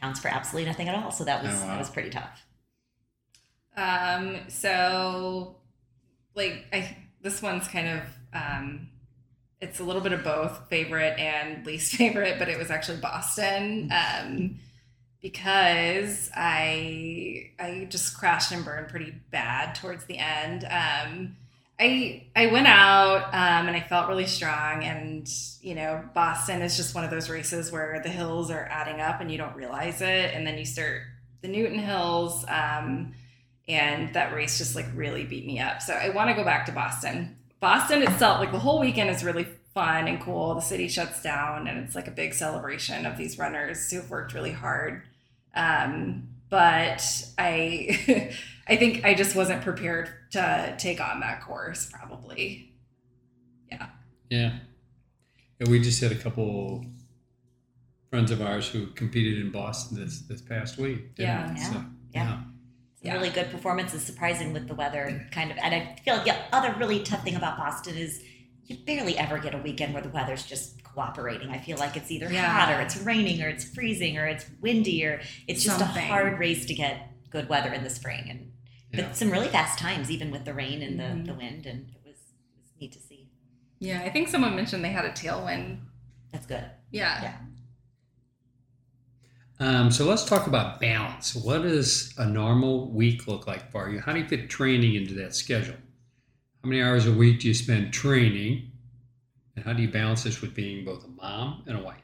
[0.00, 1.10] counts for absolutely nothing at all.
[1.10, 1.66] So that was Oh, wow.
[1.68, 2.46] that was pretty tough.
[3.76, 5.56] Um, so
[6.34, 8.88] like I this one's kind of um
[9.60, 13.90] it's a little bit of both favorite and least favorite, but it was actually Boston.
[13.92, 14.60] Um
[15.22, 20.66] because I I just crashed and burned pretty bad towards the end.
[20.70, 21.36] Um
[21.78, 25.28] I I went out um, and I felt really strong, and
[25.60, 29.20] you know Boston is just one of those races where the hills are adding up
[29.20, 31.02] and you don't realize it, and then you start
[31.42, 33.14] the Newton Hills, um,
[33.68, 35.82] and that race just like really beat me up.
[35.82, 37.36] So I want to go back to Boston.
[37.60, 40.54] Boston itself, like the whole weekend is really fun and cool.
[40.54, 44.32] The city shuts down, and it's like a big celebration of these runners who've worked
[44.32, 45.02] really hard.
[45.54, 47.02] Um, but
[47.38, 48.32] I,
[48.68, 51.90] I think I just wasn't prepared to take on that course.
[51.92, 52.74] Probably.
[53.70, 53.88] Yeah.
[54.30, 54.58] Yeah,
[55.60, 56.84] And we just had a couple
[58.10, 61.10] friends of ours who competed in Boston this this past week.
[61.16, 61.54] Yeah.
[61.54, 61.54] Yeah.
[61.56, 61.84] So, Yeah.
[62.12, 62.28] yeah.
[62.30, 62.54] Some
[63.02, 63.12] Yeah.
[63.14, 65.58] really good performances, surprising with the weather, kind of.
[65.58, 68.22] And I feel like the other really tough thing about Boston is
[68.64, 71.50] you barely ever get a weekend where the weather's just cooperating.
[71.50, 72.46] I feel like it's either Yeah.
[72.48, 76.02] hot or it's raining or it's freezing or it's windy or it's just Something.
[76.02, 78.28] a hard race to get good weather in the spring.
[78.28, 78.52] And
[78.96, 79.06] Yeah.
[79.08, 81.26] but some really fast times, even with the rain and the, Mhm.
[81.26, 83.28] the wind, and it was, it was neat to see.
[83.78, 85.80] Yeah, I think someone mentioned they had a tailwind.
[86.32, 86.64] That's good.
[86.90, 87.22] Yeah.
[87.22, 87.36] Yeah.
[89.58, 91.34] Um, so let's talk about balance.
[91.34, 94.00] What does a normal week look like for you?
[94.00, 95.76] How do you fit training into that schedule?
[96.62, 98.70] How many hours a week do you spend training?
[99.54, 102.02] And how do you balance this with being both a mom and a wife?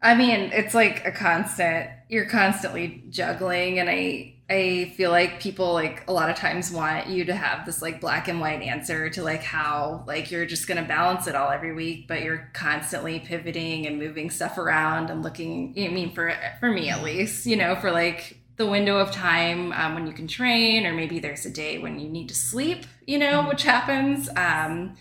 [0.00, 1.90] I mean, it's like a constant.
[2.08, 7.08] You're constantly juggling, and I I feel like people like a lot of times want
[7.08, 10.66] you to have this like black and white answer to like how like you're just
[10.68, 15.22] gonna balance it all every week, but you're constantly pivoting and moving stuff around and
[15.22, 15.74] looking.
[15.76, 19.72] I mean, for for me at least, you know, for like the window of time
[19.72, 22.86] um, when you can train, or maybe there's a day when you need to sleep,
[23.06, 24.28] you know, which happens.
[24.36, 24.96] Um,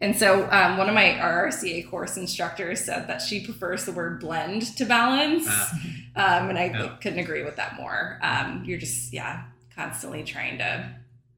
[0.00, 4.20] and so, um, one of my RRCA course instructors said that she prefers the word
[4.20, 5.44] blend to balance.
[5.48, 5.78] Ah.
[6.16, 6.96] Um, and I Yeah.
[7.02, 8.18] couldn't agree with that more.
[8.22, 10.94] Um, you're just, yeah, constantly trying to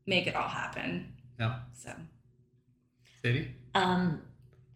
[0.06, 1.12] make it all happen.
[1.38, 1.60] Yeah.
[1.74, 1.92] So,
[3.22, 3.54] Sadie?
[3.74, 4.22] Um,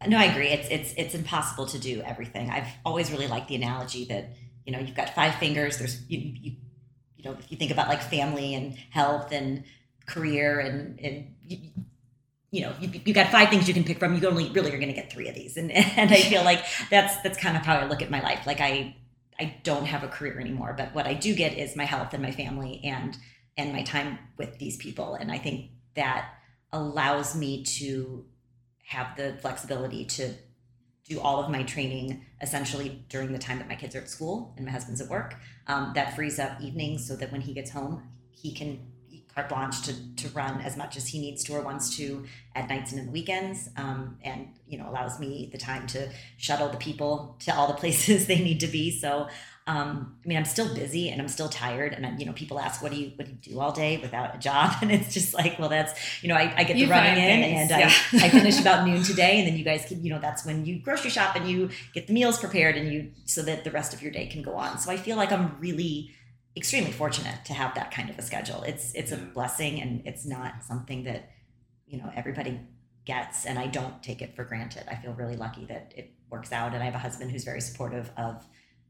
[0.06, 0.48] no, I agree.
[0.48, 2.50] It's it's it's impossible to do everything.
[2.50, 4.30] I've always really liked the analogy that
[4.64, 5.78] you know you've got five fingers.
[5.78, 6.52] There's you you,
[7.16, 9.64] you know if you think about like family and health and
[10.06, 11.58] career and and you,
[12.56, 14.16] you know you, you got five things you can pick from.
[14.16, 16.64] You only really are going to get three of these, and and I feel like
[16.90, 18.46] that's that's kind of how I look at my life.
[18.46, 18.96] Like I
[19.38, 22.22] I don't have a career anymore, but what I do get is my health and
[22.22, 23.16] my family and
[23.58, 26.30] and my time with these people, and I think that
[26.72, 28.24] allows me to
[28.86, 30.34] have the flexibility to
[31.08, 34.54] do all of my training essentially during the time that my kids are at school
[34.56, 35.34] and my husband's at work.
[35.66, 38.80] Um, that frees up evenings so that when he gets home, he can
[39.36, 42.68] carte blanche to, to run as much as he needs to or wants to at
[42.70, 43.68] nights and in the weekends.
[43.76, 47.74] Um, and, you know, allows me the time to shuttle the people to all the
[47.82, 48.90] places they need to be.
[48.90, 49.28] So,
[49.68, 51.92] um, I mean, I'm still busy and I'm still tired.
[51.92, 53.98] And, I- you know, people ask, what do you, what do you do all day
[53.98, 54.72] without a job?
[54.80, 57.42] And it's just like, well, that's, you know, I, I get You the running in
[57.42, 57.92] things, and yeah.
[58.22, 59.38] I, I finish about noon today.
[59.40, 62.06] And then you guys can, you know, that's when you grocery shop and you get
[62.06, 64.78] the meals prepared and you, so that the rest of your day can go on.
[64.78, 66.12] So I feel like I'm really
[66.56, 68.62] extremely fortunate to have that kind of a schedule.
[68.62, 71.30] It's, it's a blessing and it's not something that,
[71.86, 72.60] you know, everybody
[73.04, 73.44] gets.
[73.46, 74.84] And I don't take it for granted.
[74.90, 76.72] I feel really lucky that it works out.
[76.74, 78.44] And I have a husband who's very supportive of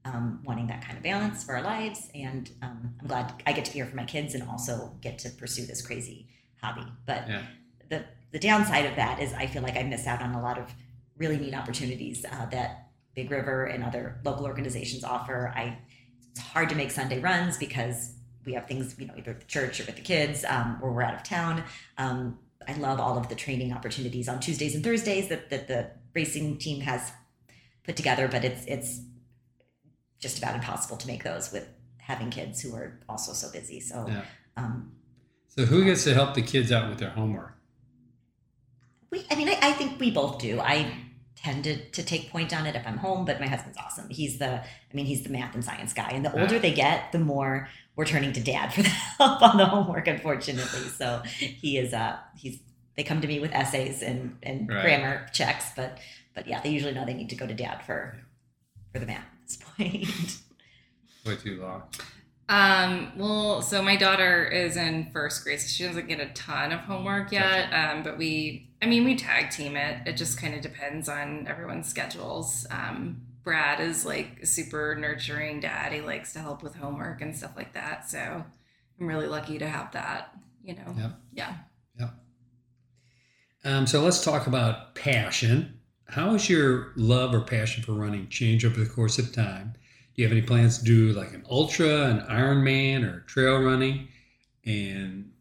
[0.04, 2.08] um, wanting that kind of balance for our lives.
[2.14, 5.18] And um, I'm glad I get to be here for my kids and also get
[5.20, 6.28] to pursue this crazy
[6.62, 6.86] hobby.
[7.06, 7.42] But Yeah.
[7.90, 10.58] the the downside of that is I feel like I miss out on a lot
[10.58, 10.72] of
[11.16, 15.52] really neat opportunities uh, that Big River and other local organizations offer.
[15.56, 15.78] I
[16.36, 18.12] it's hard to make Sunday runs because
[18.44, 20.92] we have things you know either at the church or with the kids um, or
[20.92, 21.64] we're out of town.
[21.96, 25.90] Um, I love all of the training opportunities on Tuesdays and Thursdays that, that the
[26.14, 27.10] racing team has
[27.84, 29.00] put together, but it's it's
[30.18, 31.66] just about impossible to make those with
[31.98, 33.80] having kids who are also so busy.
[33.80, 34.22] So Yeah.
[34.58, 34.92] um,
[35.48, 37.54] So who gets to help the kids out with their homework?
[39.10, 40.92] we i mean I, I think we both do i
[41.46, 44.38] tend to, to take point on it if i'm home but my husband's awesome he's
[44.38, 47.18] the i mean he's the math and science guy and the older they get the
[47.18, 51.22] more we're turning to dad for the help on the homework unfortunately so
[51.62, 52.58] he is uh he's
[52.96, 54.82] they come to me with essays and and Right.
[54.82, 55.98] grammar checks but
[56.34, 58.18] but yeah they usually know they need to go to dad for
[58.92, 60.38] for the math at this point
[61.26, 61.82] Way too long.
[62.48, 66.70] Um, well, so my daughter is in first grade, so she doesn't get a ton
[66.70, 67.72] of homework yet.
[67.72, 70.06] Um, but we, I mean, we tag team it.
[70.06, 72.64] It just kind of depends on everyone's schedules.
[72.70, 75.92] Um, Brad is like a super nurturing dad.
[75.92, 78.08] He likes to help with homework and stuff like that.
[78.08, 78.44] So
[79.00, 80.94] I'm really lucky to have that, you know.
[80.96, 81.54] Yeah.
[81.98, 82.10] Yeah.
[83.64, 85.80] Um, so let's talk about passion.
[86.08, 89.72] How has your love or passion for running changed over the course of time?
[90.14, 94.06] Do you have any plans to do like an ultra, an Ironman, or trail running?
[94.64, 95.32] And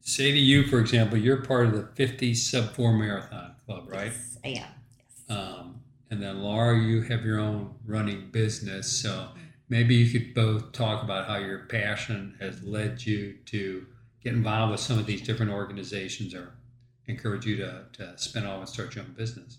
[0.00, 4.12] say to you, for example, you're part of the 50 sub four marathon club, right?
[4.12, 4.54] Yes, I am.
[4.54, 5.36] Yes.
[5.36, 5.80] Um,
[6.10, 8.90] and then Laura, you have your own running business.
[8.90, 9.28] So
[9.68, 13.86] maybe you could both talk about how your passion has led you to
[14.24, 16.54] get involved with some of these different organizations or
[17.06, 19.58] encourage you to, to spin off and start your own business.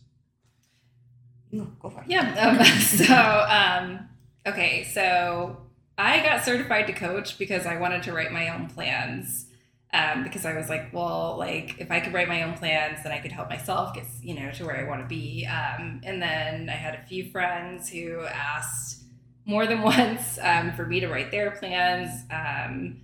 [1.52, 2.08] No, go for it.
[2.08, 2.58] Yeah.
[2.60, 4.10] Um, so, um,
[4.45, 4.84] okay.
[4.84, 5.58] So
[5.97, 9.45] I got certified to coach because I wanted to write my own plans.
[9.91, 13.12] Um, because I was like, well, like if I could write my own plans, then
[13.12, 15.47] I could help myself get, you know, to where I want to be.
[15.47, 19.04] Um, and then I had a few friends who asked
[19.45, 22.23] more than once um, for me to write their plans.
[22.32, 23.02] Um,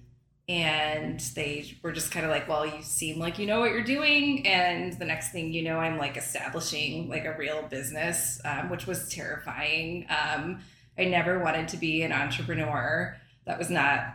[0.48, 3.84] and they were just kind of like, well, you seem like you know what you're
[3.84, 4.45] doing.
[4.45, 8.86] And the next thing you know, I'm like establishing like a real business, um, which
[8.86, 10.06] was terrifying.
[10.08, 10.60] Um,
[11.00, 13.17] I never wanted to be an entrepreneur.
[13.45, 14.13] That was not,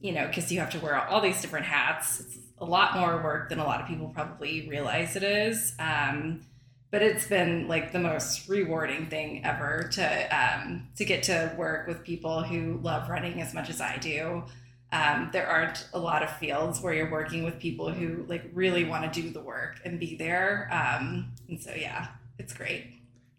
[0.00, 2.20] you know, because you have to wear all these different hats.
[2.20, 5.74] It's a lot more work than a lot of people probably realize it is.
[5.78, 6.42] Um,
[6.90, 11.86] but it's been like the most rewarding thing ever to um, to get to work
[11.86, 14.44] with people who love running as much as I do.
[14.92, 18.84] Um, there aren't a lot of fields where you're working with people who like really
[18.84, 20.70] want to do the work and be there.
[20.72, 22.86] Um, and so yeah, it's great.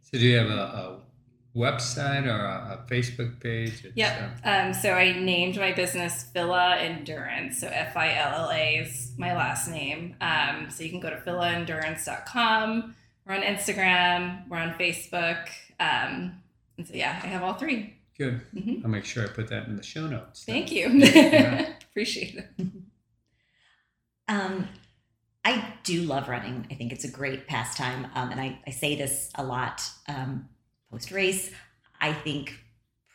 [0.04, 1.00] So do you have a, a
[1.58, 3.84] website or a, a Facebook page?
[3.84, 4.38] and Yep.
[4.43, 7.60] Um, so I named my business Filla Endurance.
[7.60, 10.15] So F I L L A is my last name.
[10.22, 12.96] Um, so you can go to fillaendurance.com.
[13.26, 14.48] We're on Instagram.
[14.48, 15.48] We're on Facebook.
[15.80, 16.41] Um,
[16.78, 17.93] and so yeah, I have all three.
[18.17, 18.41] Good.
[18.56, 18.84] Mhm.
[18.84, 20.43] I'll make sure I put that in the show notes.
[20.46, 20.88] Thank you.
[20.91, 21.74] Yeah.
[21.91, 22.48] Appreciate it.
[24.30, 24.67] Um,
[25.46, 26.67] I do love running.
[26.70, 28.08] I think it's a great pastime.
[28.13, 30.50] Um, and I, I say this a lot um,
[30.91, 31.52] post race.
[32.00, 32.60] I think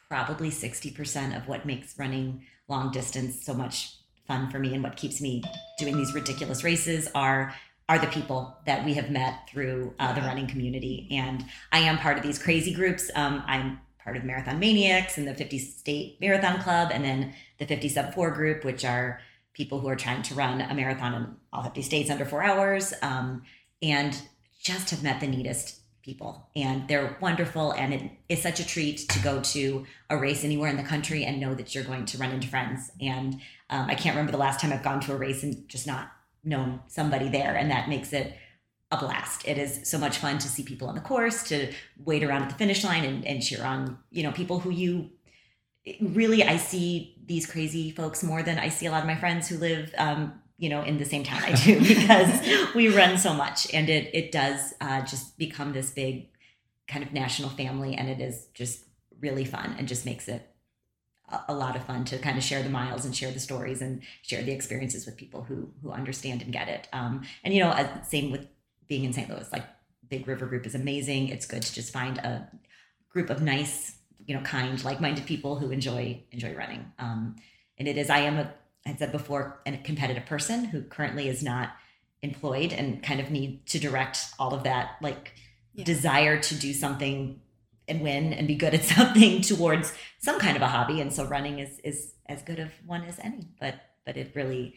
[0.09, 4.97] probably 60% of what makes running long distance so much fun for me and what
[4.97, 5.43] keeps me
[5.79, 7.55] doing these ridiculous races are
[7.89, 11.09] are the people that we have met through uh, the running community.
[11.11, 13.11] And i am part of these crazy groups.
[13.15, 17.67] Um, i'm part of marathon maniacs and the 50 state marathon club and then the
[17.67, 19.21] 50 sub 4 group which are
[19.55, 22.93] people who are trying to run a marathon in all 50 states under four hours.
[23.03, 23.43] Um,
[23.83, 24.21] and
[24.61, 26.49] just have met the neatest people.
[26.57, 30.71] And they're wonderful and it is such a treat to go to a race anywhere
[30.71, 32.91] in the country and know that you're going to run into friends.
[33.01, 35.87] And um, i can't remember the last time i've gone to a race and just
[35.87, 36.13] not
[36.45, 38.37] known somebody there and that makes it
[38.91, 39.49] a blast.
[39.49, 41.73] It is so much fun to see people on the course to
[42.05, 45.11] wait around at the finish line and, and cheer on you know people who you
[46.01, 49.49] really i see these crazy folks more than i see a lot of my friends
[49.49, 52.31] who live um, you know in the same town i do because
[52.75, 56.29] we run so much and it it does uh, just become this big
[56.87, 58.85] kind of national family and it is just
[59.21, 60.49] really fun and just makes it
[61.49, 64.03] a, lot of fun to kind of share the miles and share the stories and
[64.23, 66.89] share the experiences with people who who understand and get it.
[66.93, 68.47] Um, and you know uh, same with
[68.89, 69.65] being in st louis like
[70.09, 71.29] big river group is amazing.
[71.29, 72.51] It's good to just find a
[73.09, 73.97] group of nice
[74.27, 76.93] you know kind like-minded people who enjoy enjoy running.
[76.99, 77.37] Um,
[77.79, 78.53] and it is i am a
[78.87, 81.71] i said before a competitive person who currently is not
[82.23, 85.33] employed and kind of need to direct all of that like
[85.75, 85.85] Yeah.
[85.85, 87.41] desire to do something
[87.89, 91.25] and win and be good at something towards some kind of a hobby and so
[91.25, 93.75] running is is as good of one as any but
[94.07, 94.75] but it really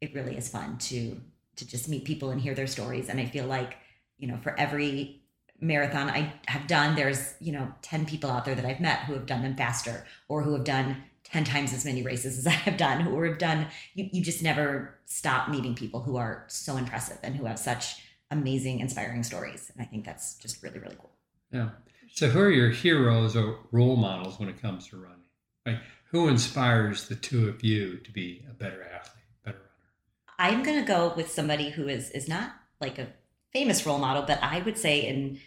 [0.00, 1.20] it really is fun to
[1.56, 3.76] to just meet people and hear their stories and i feel like
[4.18, 5.22] you know for every
[5.60, 9.14] marathon i have done there's you know 10 people out there that i've met who
[9.14, 10.96] have done them faster or who have done
[11.32, 14.42] 10 times as many races as i have done or have done you, you just
[14.42, 19.70] never stop meeting people who are so impressive and who have such amazing inspiring stories
[19.74, 21.10] and i think that's just really really cool
[21.52, 21.70] Yeah.
[22.14, 25.18] So who are your heroes or role models when it comes to running?
[25.64, 25.78] Like
[26.10, 30.38] who inspires the two of you to be a better athlete, better runner?
[30.38, 33.08] I'm gonna go with somebody who is is not like a
[33.52, 35.40] famous role model, but I would say in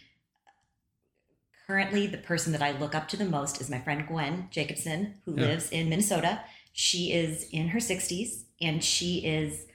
[1.66, 5.14] currently the person that I look up to the most is my friend Gwen Jacobson,
[5.24, 5.46] who Yeah.
[5.48, 6.42] lives in Minnesota.
[6.72, 9.66] She is in her 60s and she is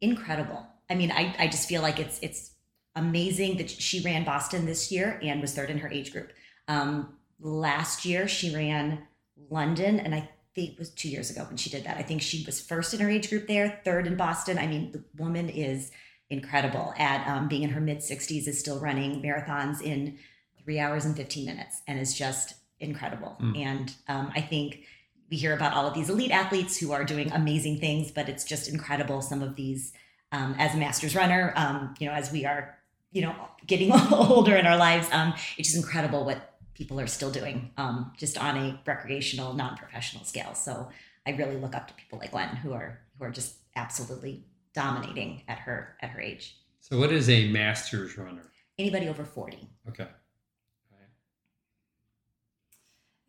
[0.00, 0.66] incredible.
[0.88, 2.52] I mean, I, I just feel like it's it's
[2.96, 6.32] amazing that she ran Boston this year and was third in her age group.
[6.68, 9.06] Um, last year she ran
[9.48, 11.96] London and I think it was two years ago when she did that.
[11.96, 14.58] I think she was first in her age group there, third in Boston.
[14.58, 15.92] I mean, the woman is
[16.28, 20.18] incredible at um, being in her mid 60s, is still running marathons in
[20.64, 23.36] three hours and 15 minutes, and is just incredible.
[23.40, 23.58] Mm.
[23.58, 24.84] And um, I think
[25.30, 28.44] we hear about all of these elite athletes who are doing amazing things, but it's
[28.44, 29.22] just incredible.
[29.22, 29.92] Some of these,
[30.32, 32.78] um, as a masters runner, um, you know, as we are,
[33.12, 33.34] you know,
[33.66, 38.12] getting older in our lives, um, it's just incredible what people are still doing um,
[38.16, 40.54] just on a recreational, non-professional scale.
[40.54, 40.88] So
[41.26, 44.44] I really look up to people like Gwen who are who are just absolutely
[44.74, 46.56] dominating at her at her age.
[46.80, 48.50] So, what is a master's runner?
[48.78, 49.68] Anybody over 40.
[49.90, 50.06] Okay.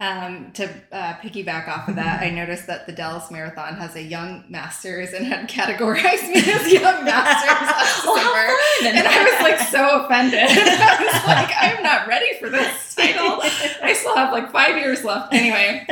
[0.02, 4.02] Um, to uh, piggyback off of that, I noticed that the Dallas Marathon has a
[4.02, 8.34] young masters and had categorized me as young masters Well, how
[8.82, 8.95] fun!
[8.95, 10.39] And I was like so offended.
[10.43, 13.41] I was like, I'm not ready for this title.
[13.84, 15.36] I still have like five years left.
[15.36, 15.86] Anyway,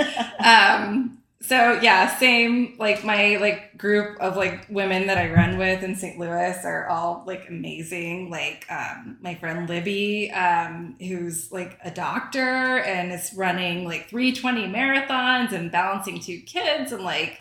[0.43, 2.75] um, so yeah, same.
[2.77, 6.19] Like my like group of like women that I run with in St.
[6.19, 8.29] Louis are all like amazing.
[8.29, 14.67] Like um, my friend Libby, um, who's like a doctor and is running like 320
[14.67, 17.39] marathons and balancing two kids and like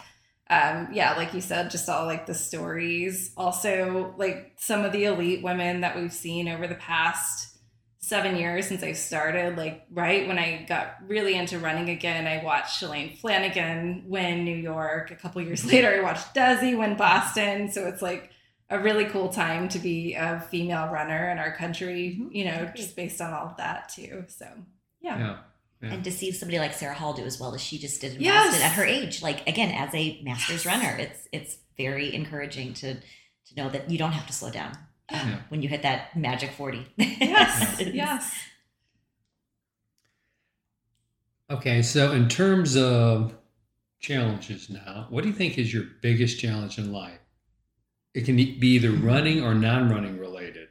[0.50, 3.32] um, yeah, like you said, just all like the stories.
[3.36, 7.47] Also, like some of the elite women that we've seen over the past
[8.08, 9.56] seven years since I started.
[9.56, 14.56] Like right when I got really into running again, I watched Shalane Flanagan win New
[14.56, 15.10] York.
[15.10, 17.70] A couple years later, I watched Desi win Boston.
[17.70, 18.30] So it's like
[18.70, 22.18] a really cool time to be a female runner in our country.
[22.20, 22.34] Mhm.
[22.34, 24.24] You know, just based on all of that too.
[24.28, 24.46] So
[25.00, 25.18] yeah.
[25.18, 25.36] Yeah.
[25.80, 25.92] Yeah.
[25.92, 28.20] And to see somebody like Sarah Hall do as well as she just did in
[28.22, 28.46] Yes.
[28.48, 32.94] Boston at her age, like again, as a masters runner, it's it's very encouraging to
[32.94, 34.72] to know that you don't have to slow down
[35.10, 35.40] Yeah.
[35.48, 36.86] when you hit that magic forty.
[36.96, 37.80] Yes.
[37.80, 38.34] Yes.
[41.50, 41.82] Okay.
[41.82, 43.34] So, in terms of
[44.00, 47.18] challenges now, what do you think is your biggest challenge in life?
[48.14, 50.68] It can be either running or non running related.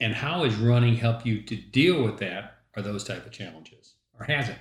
[0.00, 3.94] And how has running helped you to deal with that or those type of challenges?
[4.18, 4.56] Or has it?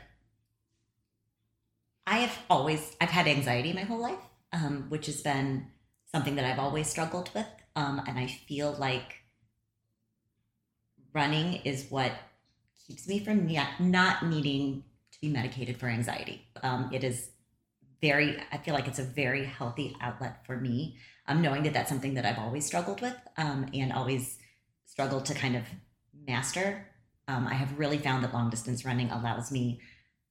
[2.08, 4.20] I have always I've had anxiety my whole life,
[4.52, 5.68] um, which has been
[6.12, 9.16] something that I've always struggled with, um, and I feel like
[11.14, 12.12] running is what
[12.88, 13.48] keeps me from
[13.80, 16.46] not, needing to be medicated for anxiety.
[16.64, 17.30] Um, it is
[18.02, 20.98] very I feel like it's a very healthy outlet for me.
[21.28, 24.38] Um, knowing that that's something that I've always struggled with, um, and always
[24.86, 25.64] struggled to kind of
[26.28, 26.88] master.
[27.28, 29.80] Um, I have really found that long distance running allows me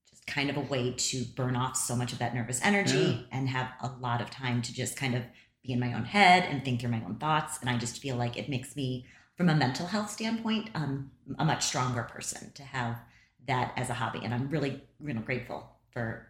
[0.09, 3.49] just kind of a way to burn off so much of that nervous energy and
[3.49, 5.23] have a lot of time to just kind of
[5.63, 7.59] be in my own head and think through my own thoughts.
[7.61, 9.05] And I just feel like it makes me,
[9.35, 12.97] from a mental health standpoint, um, a much stronger person to have
[13.47, 14.21] that as a hobby.
[14.23, 16.27] And I'm really, you know, grateful for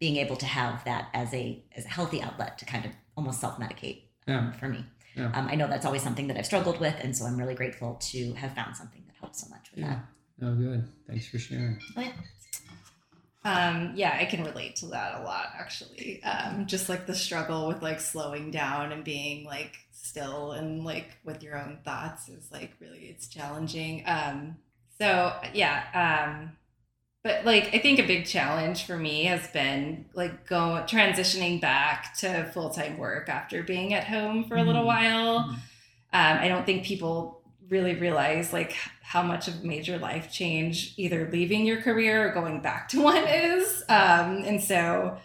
[0.00, 3.40] being able to have that as a as a healthy outlet to kind of almost
[3.40, 4.50] self medicate Yeah.
[4.52, 4.84] for me.
[5.14, 5.30] Yeah.
[5.34, 7.94] Um, I know that's always something that I've struggled with, and so I'm really grateful
[8.10, 10.00] to have found something that helps so much with Yeah.
[10.42, 10.88] Oh, good.
[11.06, 11.78] Thanks for sharing.
[11.94, 12.14] that.
[13.44, 16.22] Um, yeah, I can relate to that a lot actually.
[16.22, 21.16] Um, just like the struggle with like slowing down and being like still and like
[21.24, 24.04] with your own thoughts is like really it's challenging.
[24.06, 24.56] Um,
[24.98, 25.82] so yeah,
[26.32, 26.52] um,
[27.24, 32.16] but like I think a big challenge for me has been like go transitioning back
[32.18, 34.86] to full time work after being at home for a little Mhm.
[34.86, 35.38] while.
[35.44, 35.52] Mhm.
[36.14, 40.94] Um, I don't think people really realize like how much of a major life change
[40.96, 43.82] either leaving your career or going back to one is.
[43.88, 45.16] Um, and so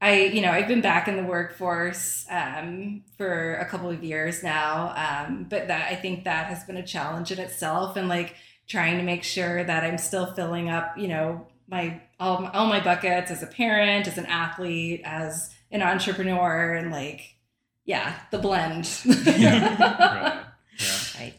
[0.00, 4.42] I, you know, I've been back in the workforce um, for a couple of years
[4.42, 8.34] now, um, but that I think that has been a challenge in itself, and like
[8.68, 12.66] trying to make sure that I'm still filling up, you know, my all, my- all
[12.66, 17.36] my buckets as a parent, as an athlete, as an entrepreneur, and like,
[17.86, 18.86] yeah, the blend.
[19.06, 19.78] Yeah.
[19.80, 20.44] right.
[20.78, 20.94] Yeah.
[21.18, 21.34] Right.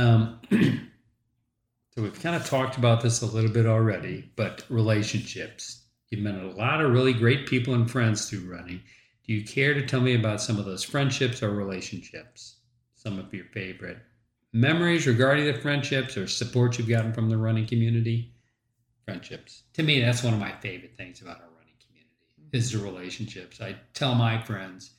[0.00, 5.84] Um, so we've kind of talked about this a little bit already, but relationships.
[6.10, 8.80] You've met a lot of really great people and friends through running.
[9.26, 12.56] Do you care to tell me about some of those friendships or relationships?
[12.96, 13.98] Some of your favorite
[14.52, 18.32] memories regarding the friendships or support you've gotten from the running community?
[19.04, 19.62] Friendships.
[19.74, 23.60] To me, that's one of my favorite things about our running community is the relationships.
[23.60, 24.90] I tell my friends,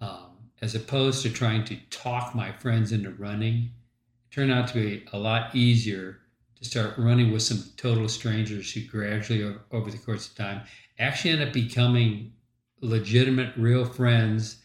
[0.00, 3.70] um, as opposed to trying to talk my friends into running,
[4.30, 6.20] turned out to be a lot easier
[6.56, 10.62] to start running with some total strangers who gradually, over the course of time,
[10.98, 12.32] actually end up becoming
[12.80, 14.62] legitimate, real friends.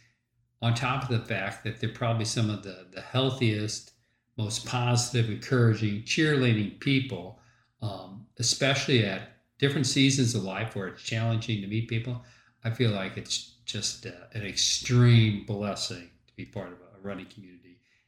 [0.61, 3.91] On top of the fact that they're probably some of the, the healthiest,
[4.37, 7.39] most positive, encouraging, cheerleading people,
[7.81, 12.23] um, especially at different seasons of life where it's challenging to meet people,
[12.63, 17.27] I feel like it's just uh, an extreme blessing to be part of a running
[17.27, 17.64] community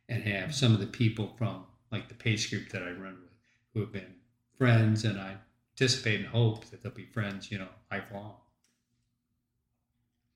[0.10, 3.34] and have some of the people from like the pace group that I run with
[3.74, 4.16] who have been
[4.58, 5.38] friends, and I
[5.74, 8.36] anticipate and hope that they'll be friends, you know, lifelong.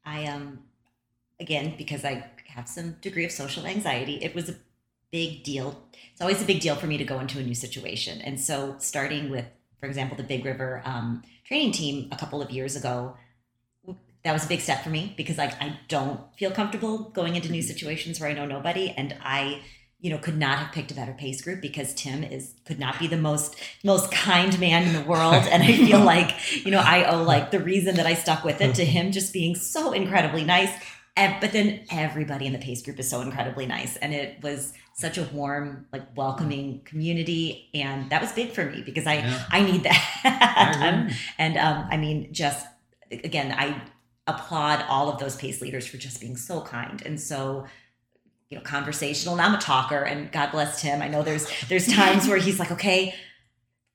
[0.05, 0.59] I um
[1.39, 4.23] again because I have some degree of social anxiety.
[4.23, 4.55] It was a
[5.11, 5.83] big deal.
[6.11, 8.75] It's always a big deal for me to go into a new situation, and so
[8.79, 9.45] starting with,
[9.79, 13.15] for example, the Big River um, training team a couple of years ago,
[14.23, 17.51] that was a big step for me because like I don't feel comfortable going into
[17.51, 19.61] new situations where I know nobody, and I
[19.99, 22.97] you know could not have picked a better pace group because tim is could not
[22.97, 25.35] be the most most kind man in the world.
[25.51, 26.31] And i feel like
[26.65, 29.31] you know i owe like the reason that i stuck with it to him just
[29.31, 30.71] being so incredibly nice.
[31.17, 33.97] And, but then everybody in the pace group is so incredibly nice.
[33.97, 37.69] And it was such a warm like welcoming community.
[37.73, 39.43] And that was big for me because i Yeah.
[39.51, 41.11] i need that.
[41.37, 42.65] And um, i mean just
[43.11, 43.79] again i
[44.27, 47.65] applaud all of those pace leaders for just being so kind and so
[48.49, 49.35] you know conversational.
[49.35, 51.01] And i'm a talker and god bless tim.
[51.01, 53.15] I know there's there's times where he's like okay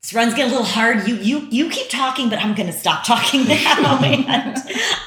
[0.02, 1.08] this run's getting a little hard.
[1.08, 4.00] You you you keep talking but i'm gonna stop talking now.
[4.28, 4.56] And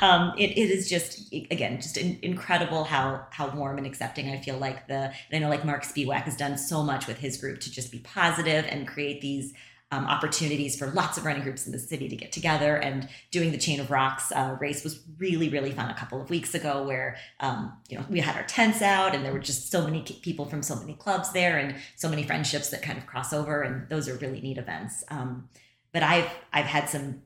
[0.02, 4.40] um, it, it is just again just in, incredible how how warm and accepting i
[4.40, 7.38] feel like the and i know like mark spiewak has done so much with his
[7.38, 9.54] group to just be positive and create these
[9.92, 13.52] um, opportunities for lots of running groups in the city to get together and doing
[13.52, 16.84] the chain of rocks uh, race was really really fun a couple of weeks ago
[16.84, 20.02] where um, you know we had our tents out and there were just so many
[20.22, 23.62] people from so many clubs there and so many friendships that kind of cross over
[23.62, 25.50] and those are really neat events um,
[25.92, 27.22] but i've i've had some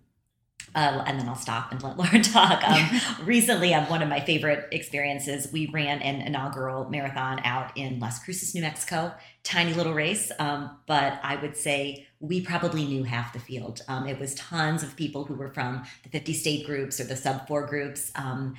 [0.75, 2.67] uh, and then I'll stop and let Lauren talk.
[2.67, 7.99] Um, recently, um, one of my favorite experiences, we ran an inaugural marathon out in
[7.99, 9.13] Las Cruces, New Mexico.
[9.43, 13.81] Tiny little race, um, but I would say we probably knew half the field.
[13.89, 17.17] Um, it was tons of people who were from the 50 state groups or the
[17.17, 18.55] sub four groups um,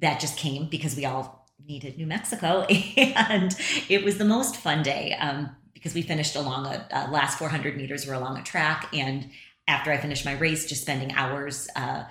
[0.00, 2.64] that just came because we all needed New Mexico.
[2.96, 3.56] And
[3.88, 7.76] it was the most fun day um, because we finished along a, uh last 400
[7.76, 8.88] meters were along a track.
[8.94, 9.30] And
[9.66, 12.04] after I finished my race, just spending hours uh,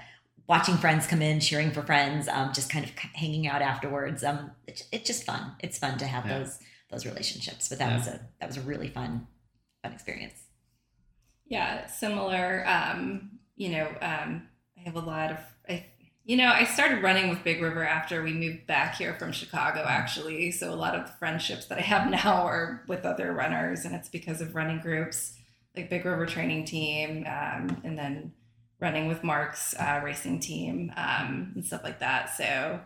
[0.46, 4.26] watching friends come in, cheering for friends, um, just kind of hanging out afterwards.
[4.26, 5.54] Um, it, it's just fun.
[5.62, 6.40] It's fun to have Yeah.
[6.40, 6.60] those
[6.92, 7.70] those relationships.
[7.70, 7.98] But that Yeah.
[7.98, 9.28] was a that was a really fun
[9.84, 10.47] fun experience.
[11.50, 12.64] Yeah, similar.
[12.68, 15.38] Um, you know, um, I have a lot of,
[15.68, 15.86] I,
[16.26, 19.86] you know, I started running with Big River after we moved back here from Chicago,
[19.88, 20.52] actually.
[20.52, 23.96] So a lot of the friendships that I have now are with other runners, and
[23.96, 25.34] it's because of running groups
[25.76, 28.34] like Big River Training Team, um, and then
[28.80, 32.36] running with Mark's uh, racing team um, and stuff like that.
[32.36, 32.80] So,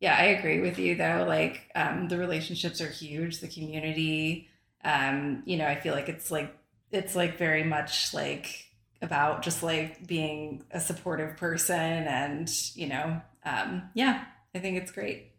[0.00, 1.24] yeah, I agree with you though.
[1.26, 3.40] Like, um, the relationships are huge.
[3.40, 4.48] The community,
[4.84, 6.54] um, you know, I feel like it's like
[6.92, 8.66] it's like very much like
[9.02, 14.24] about just like being a supportive person and you know um yeah
[14.54, 15.32] i think it's great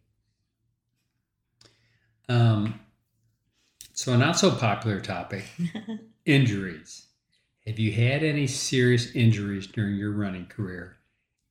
[2.29, 2.79] Um,
[3.93, 5.45] so, a not so popular topic
[6.25, 7.07] injuries.
[7.65, 10.97] Have you had any serious injuries during your running career?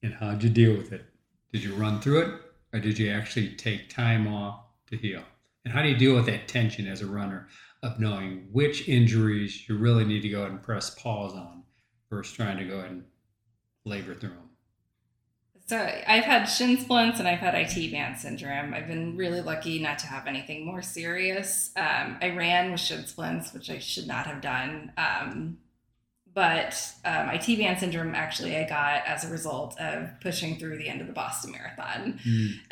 [0.03, 1.05] And how'd you deal with it?
[1.53, 2.41] Did you run through it
[2.73, 5.23] or did you actually take time off to heal?
[5.65, 7.49] And how do you deal with that tension as a runner
[7.87, 11.63] of knowing which injuries you really need to go ahead and press pause on
[12.11, 13.05] versus trying to go ahead and
[13.85, 14.47] labor through them?
[15.69, 15.77] so
[16.07, 18.73] i've had shin splints and i've had IT band syndrome.
[18.73, 21.73] I've been really lucky not to have anything more serious.
[21.77, 24.93] Um, i ran with shin splints which i should not have done.
[24.97, 25.59] Um,
[26.33, 30.89] but um, IT band syndrome actually i got as a result of pushing through the
[30.89, 32.21] end of the boston marathon.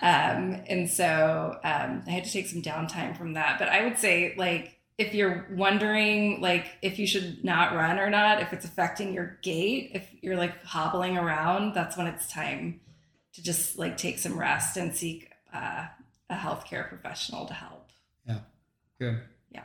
[0.00, 3.58] Um, and so um, I had to take some downtime from that.
[3.58, 8.10] But I would say, like, if you're wondering, like, if you should not run or
[8.10, 12.80] not, if it's affecting your gait, if you're like hobbling around, that's when it's time
[13.34, 15.86] to just like take some rest and seek uh,
[16.30, 17.90] a healthcare professional to help.
[18.26, 18.38] Yeah.
[19.00, 19.20] Good.
[19.50, 19.62] Yeah.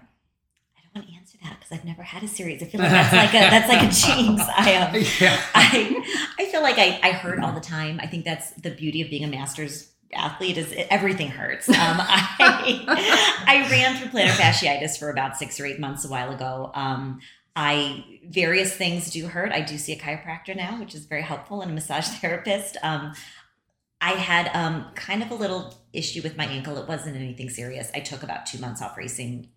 [0.76, 2.64] I don't want to answer that because I've never had a series.
[2.64, 4.42] I feel like that's like a that's like a jinx.
[4.58, 5.40] I um, yeah.
[5.54, 8.00] I I feel like I, I hurt all the time.
[8.02, 11.70] I think that's the beauty of being a master's athlete is everything hurts.
[11.70, 12.84] Um, I
[13.46, 16.72] I ran through plantar fasciitis for about six or eight months a while ago.
[16.74, 17.20] Um,
[17.56, 19.52] I various things do hurt.
[19.52, 22.78] I do see a chiropractor now, which is very helpful, and a massage therapist.
[22.84, 23.14] Um,
[24.02, 26.78] I had um, kind of a little issue with my ankle.
[26.78, 27.92] It wasn't anything serious.
[27.94, 29.50] I took about two months off racing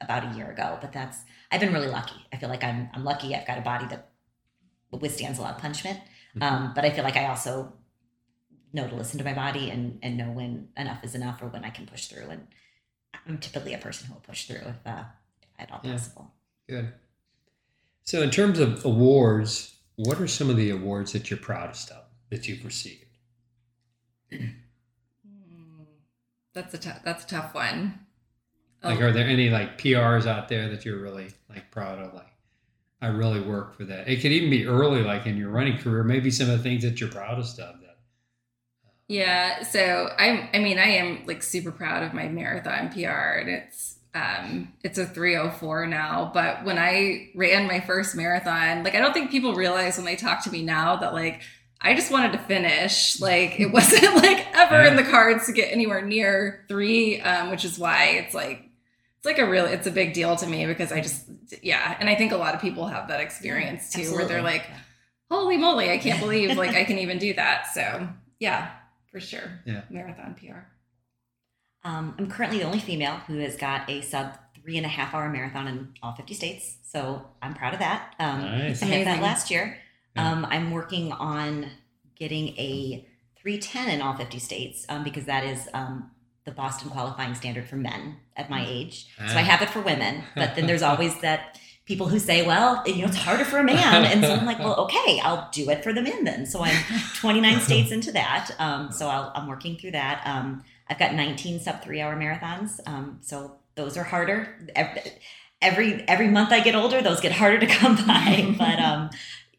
[0.00, 1.18] about a year ago, but that's
[1.52, 2.16] I've been really lucky.
[2.32, 3.34] I feel like I'm I'm lucky.
[3.34, 4.10] I've got a body that
[4.90, 6.00] withstands a lot of punishment.
[6.40, 7.72] Um, but I feel like I also
[8.72, 11.64] know to listen to my body and and know when enough is enough or when
[11.64, 12.28] I can push through.
[12.30, 12.46] And
[13.26, 15.04] I'm typically a person who will push through if, uh,
[15.42, 15.92] if at all Yeah.
[15.92, 16.34] possible.
[16.68, 16.92] Good.
[18.04, 22.04] So, in terms of awards what are some of the awards that you're proudest of
[22.30, 23.04] that you've received?
[24.32, 24.46] Hmm,
[26.54, 27.02] That's a tough.
[27.04, 28.06] That's a tough one.
[28.82, 32.14] Like, Oh, are there any like PRs out there that you're really like proud of?
[32.14, 32.32] Like,
[33.02, 34.08] I really work for that.
[34.08, 36.02] It could even be early, like in your running career.
[36.02, 37.80] Maybe some of the things that you're proudest of.
[37.80, 37.89] That
[39.10, 43.48] Yeah, so I'm I mean I am like super proud of my marathon PR and
[43.48, 49.00] it's um it's a 304 now, but when I ran my first marathon, like I
[49.00, 51.42] don't think people realize when they talk to me now that like
[51.80, 53.20] I just wanted to finish.
[53.20, 57.64] Like it wasn't like ever in the cards to get anywhere near 3 um which
[57.64, 58.62] is why it's like
[59.16, 61.24] it's like a really it's a big deal to me because I just
[61.64, 64.66] yeah, and I think a lot of people have that experience too where they're like
[65.28, 67.66] holy moly, I can't believe like I can even do that.
[67.74, 68.08] So
[68.38, 68.70] yeah,
[69.10, 69.60] for sure.
[69.64, 69.82] Yeah.
[69.90, 70.60] Marathon PR.
[71.82, 75.14] Um, I'm currently the only female who has got a sub three and a half
[75.14, 76.76] hour marathon in all 50 states.
[76.84, 78.14] So I'm proud of that.
[78.18, 78.82] Um, Nice.
[78.82, 79.78] I had that last year.
[80.16, 80.30] Yeah.
[80.32, 81.66] Um, I'm working on
[82.16, 83.06] getting a
[83.40, 86.10] 310 in all 50 states um, because that is um,
[86.44, 89.06] the Boston qualifying standard for men at my age.
[89.16, 89.44] So I Ah.
[89.44, 91.58] have it for women, but then there's always that
[91.90, 94.04] people who say, well, you know, it's harder for a man.
[94.04, 96.46] And so I'm like, well, okay, I'll do it for the men then.
[96.46, 96.80] So I'm
[97.16, 98.52] 29 states into that.
[98.60, 100.22] Um, so I'll, I'm working through that.
[100.24, 102.78] Um, I've got 19 sub three hour marathons.
[102.86, 104.56] Um, so those are harder.
[105.60, 108.54] Every, every month I get older, those get harder to come by.
[108.56, 109.10] but um,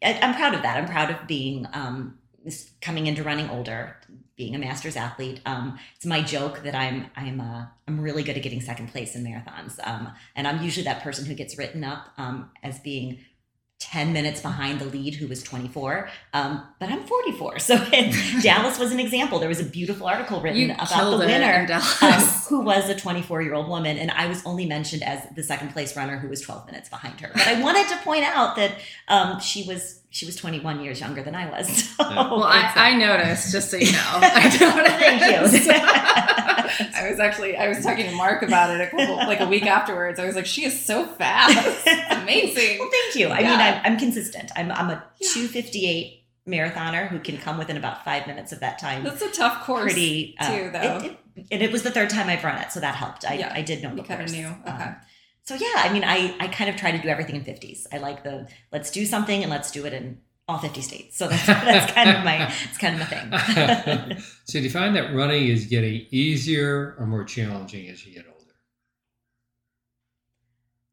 [0.02, 0.78] I, I'm proud of that.
[0.78, 3.96] I'm proud of being um, this- coming into running older,
[4.36, 5.40] being a masters athlete.
[5.46, 9.14] Um, it's my joke that I'm I'm uh, I'm really good at getting second place
[9.14, 9.78] in marathons.
[9.86, 13.18] Um, and I'm usually that person who gets written up um, as being
[13.82, 17.76] 10 minutes behind the lead who was 24 um, but i'm 44 so
[18.40, 22.22] dallas was an example there was a beautiful article written You about the winner um,
[22.48, 25.70] who was a 24 year old woman and i was only mentioned as the second
[25.70, 28.72] place runner who was 12 minutes behind her but i wanted to point out that
[29.08, 32.94] um, she was she was 21 years younger than i was so well, I, I
[32.96, 33.98] noticed, just so you know.
[34.22, 35.64] I noticed.
[35.64, 36.88] Thank you.
[36.94, 39.66] I was actually I was talking to Mark about it a couple like a week
[39.66, 40.18] afterwards.
[40.20, 41.82] I was like, she is so fast.
[41.86, 42.78] It's amazing.
[42.78, 43.28] Well, thank you.
[43.28, 44.50] I mean, I'm, I'm consistent.
[44.56, 45.28] I'm, I'm a Yeah.
[45.32, 49.04] 258 marathoner who can come within about five minutes of that time.
[49.04, 49.84] That's a tough course.
[49.84, 50.96] Pretty, uh, too, though.
[50.98, 53.24] It, it, and it was the third time I've run it, so that helped.
[53.28, 53.52] I, Yeah.
[53.54, 54.32] I did know You the kinda course.
[54.32, 54.46] knew.
[54.48, 54.90] Um, Okay.
[55.44, 57.86] So yeah, I mean, I, I kind of try to do everything in 50s.
[57.92, 61.16] I like the let's do something and let's do it in all 50 states.
[61.16, 64.18] So that's, that's kind of my it's kind of my thing.
[64.44, 68.26] so do you find that running is getting easier or more challenging as you get
[68.26, 68.38] older?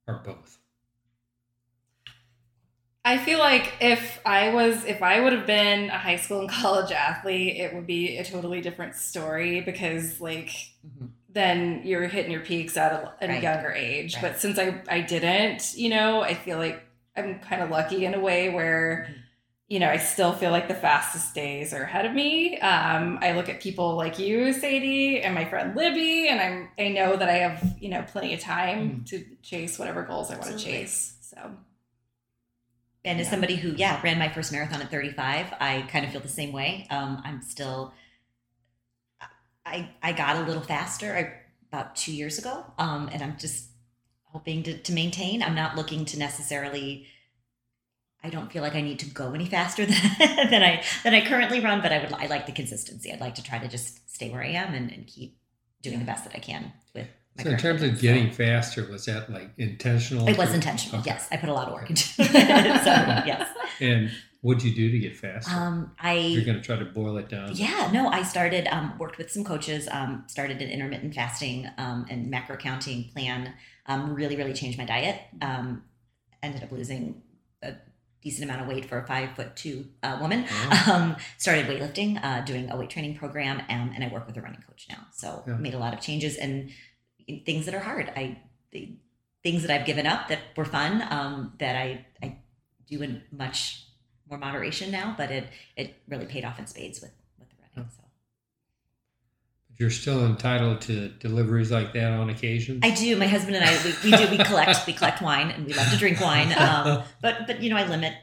[0.08, 0.58] Or both?
[3.06, 6.50] I feel like if I was, if I would have been a high school and
[6.64, 10.50] college athlete, it would be a totally different story because, like,
[10.86, 11.10] Mhm.
[11.32, 14.16] Then you're hitting your peaks at a, at a younger age.
[14.16, 14.22] Right.
[14.24, 16.84] But since I, I didn't, you know, I feel like
[17.16, 19.16] I'm kind of lucky in a way where, Mhm.
[19.68, 22.58] you know, I still feel like the fastest days are ahead of me.
[22.60, 26.90] Um, I look at people like you, Sadie, and my friend Libby, and I'm I
[26.90, 30.52] know that I have you know plenty of time to chase whatever goals I want
[30.52, 31.18] to chase.
[31.22, 31.52] So
[33.06, 36.22] And as somebody who, yeah, ran my first marathon at 35, I kind of feel
[36.22, 36.86] the same way.
[36.90, 37.94] Um, I'm still,
[39.66, 41.34] I I got a little faster I,
[41.68, 43.70] about two years ago, um, and I'm just
[44.24, 45.42] hoping to, to maintain.
[45.42, 47.06] I'm not looking to necessarily.
[48.22, 51.26] I don't feel like I need to go any faster than, than I than I
[51.26, 53.12] currently run, but I would I like the consistency.
[53.12, 55.38] I'd like to try to just stay where I am and, and keep
[55.82, 57.08] doing the best that I can with.
[57.38, 60.28] My So in terms of getting faster, was that like intentional?
[60.28, 61.00] it was intentional.
[61.00, 61.12] Okay.
[61.12, 62.28] Yes, I put a lot of work into it.
[62.84, 62.92] so
[63.26, 63.50] yes.
[63.80, 64.12] And
[64.42, 65.52] what'd you do to get faster?
[65.54, 67.52] Um, I You're going to try to boil it down.
[67.54, 72.06] yeah no I started um, worked with some coaches um, started an intermittent fasting um,
[72.10, 73.54] and macro counting plan
[73.86, 75.84] um, really really changed my diet um,
[76.42, 77.22] ended up losing
[77.64, 77.74] a
[78.22, 80.84] decent amount of weight for a five foot two uh, woman Oh.
[80.94, 84.42] um, started weightlifting uh, doing a weight training program um, and I work with a
[84.42, 85.56] running coach now so Yeah.
[85.56, 86.70] made a lot of changes and
[87.46, 88.40] things that are hard I
[88.72, 88.96] the,
[89.44, 92.38] things that I've given up that were fun um, that I I
[92.88, 93.86] do in much
[94.30, 97.90] more moderation now, but it it really paid off in spades with with the running.
[97.92, 98.04] So
[99.78, 102.80] You're still entitled to deliveries like that on occasion?
[102.84, 103.16] I do.
[103.18, 105.90] My husband and I we, we do we collect we collect wine and we love
[105.92, 106.54] to drink wine.
[106.58, 108.14] Um, but but you know I limit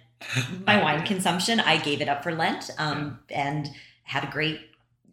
[0.67, 1.61] my wine consumption.
[1.61, 3.69] I gave it up for Lent um, and
[4.03, 4.61] had a great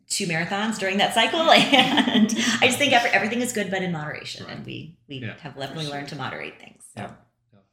[0.08, 1.39] two marathons during that cycle.
[2.14, 2.30] And
[2.62, 4.46] I just think every, everything is good, but in moderation.
[4.46, 4.56] Right.
[4.58, 6.84] And we we Yeah, have definitely learned to moderate things.
[6.96, 7.02] So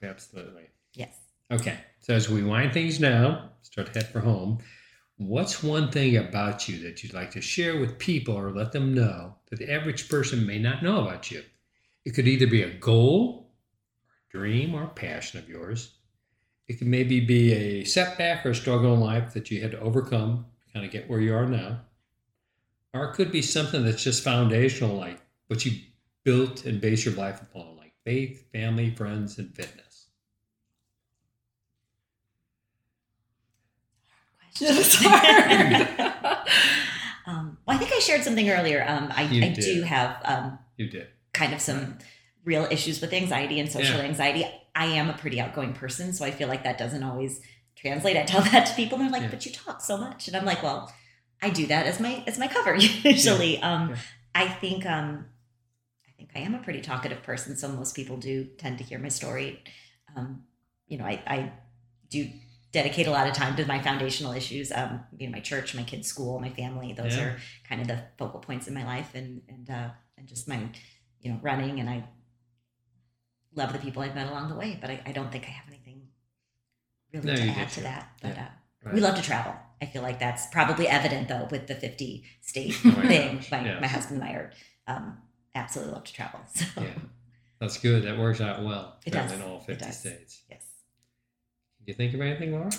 [0.03, 0.09] Yeah.
[0.09, 0.63] Absolutely.
[0.95, 1.15] yes.
[1.51, 1.77] Okay.
[2.11, 4.59] So as we wind things down, start to head for home,
[5.19, 8.93] what's one thing about you that you'd like to share with people or let them
[8.93, 11.45] know that the average person may not know about you?
[12.05, 13.53] It could either be a goal,
[14.29, 15.93] dream, or passion of yours.
[16.67, 19.79] it could maybe be a setback or a struggle in life that you had to
[19.79, 21.81] overcome to kind of get where you are now.
[22.93, 25.79] Or it could be something that's just foundational, like what you
[26.25, 29.90] built and base your life upon, like faith, family, friends, and fitness.
[34.61, 35.89] It's hard.
[37.27, 38.85] um, well, I think I shared something earlier.
[38.87, 41.09] Um, I, I do have um, You did.
[41.33, 41.99] kind of some
[42.45, 44.05] real issues with anxiety and social Yeah.
[44.05, 44.47] anxiety.
[44.75, 47.41] I am a pretty outgoing person, so I feel like that doesn't always
[47.77, 48.17] translate.
[48.17, 49.31] I tell that to people, and they're like, Yeah.
[49.31, 50.93] "But you talk so much," and I'm like, "Well,
[51.43, 53.97] I do that as my as my cover usually." Um, Yeah.
[54.35, 55.27] I think um,
[56.09, 58.99] I think I am a pretty talkative person, so most people do tend to hear
[58.99, 59.63] my story.
[60.17, 60.45] Um,
[60.87, 61.53] you know, I, I
[62.11, 62.29] do
[62.73, 64.71] dedicate a lot of time to my foundational issues.
[64.73, 66.93] Um, you know, my church, my kids' school, my family.
[66.93, 67.25] Those Yeah.
[67.25, 70.69] are kind of the focal points in my life, and and uh, and just my
[71.21, 71.81] you know running.
[71.81, 72.05] And I
[73.55, 75.67] love the people I've met along the way, but I, I don't think I have
[75.69, 76.09] anything
[77.13, 78.13] really No, to add to that.
[78.23, 78.43] But Yeah.
[78.45, 78.49] uh,
[78.83, 78.95] Right.
[78.95, 79.55] we love to travel.
[79.83, 83.37] I feel like that's probably evident though with the 50 state Oh my thing.
[83.37, 84.53] gosh, My, my husband and I are
[84.87, 85.19] um,
[85.55, 86.41] absolutely love to travel.
[86.55, 86.95] So Yeah.
[87.61, 88.05] That's good.
[88.05, 88.99] That works out well.
[89.05, 89.33] It does.
[89.33, 89.99] In all It 50 does.
[89.99, 90.43] states.
[90.49, 90.65] yes.
[91.91, 92.71] You think of anything, Laura?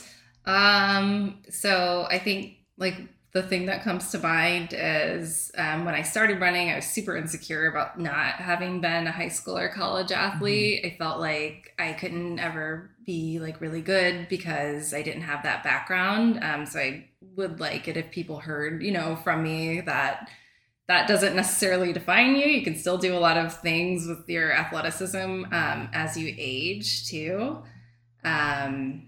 [0.45, 2.95] Um, so I think like
[3.33, 7.17] the thing that comes to mind is um, when I started running, I was super
[7.17, 10.85] insecure about not having been a high school or college athlete.
[10.85, 15.61] I felt like I couldn't ever be like really good because I didn't have that
[15.61, 16.41] background.
[16.41, 20.29] Um, so I would like it if people heard, you know, from me that
[20.87, 22.45] that doesn't necessarily define you.
[22.45, 25.17] You can still do a lot of things with your athleticism
[25.51, 27.61] um, as you age too.
[28.23, 29.07] Um,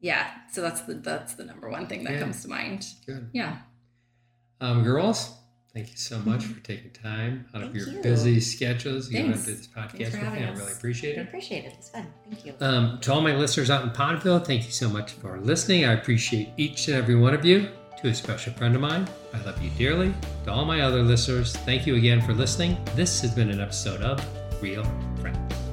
[0.00, 2.20] yeah, so that's the that's the number one thing that Yeah.
[2.20, 2.86] comes to mind.
[3.06, 3.30] Good.
[3.32, 3.58] Yeah.
[4.60, 5.34] Um, girls,
[5.74, 8.02] thank you so much for taking time out of your you.
[8.02, 9.10] busy schedules.
[9.10, 9.40] You Thanks.
[9.44, 10.44] to do this podcast with me.
[10.44, 11.28] I really appreciate I it.
[11.28, 11.72] appreciate it.
[11.78, 12.06] It's fun.
[12.30, 12.54] Thank you.
[12.60, 15.84] Um, to all my listeners out in Podville, thank you so much for listening.
[15.84, 17.68] I appreciate each and every one of you.
[18.02, 20.12] To a special friend of mine, I love you dearly.
[20.44, 22.76] To all my other listeners, thank you again for listening.
[22.94, 24.22] This has been an episode of
[24.62, 24.84] Real
[25.20, 25.63] Friends.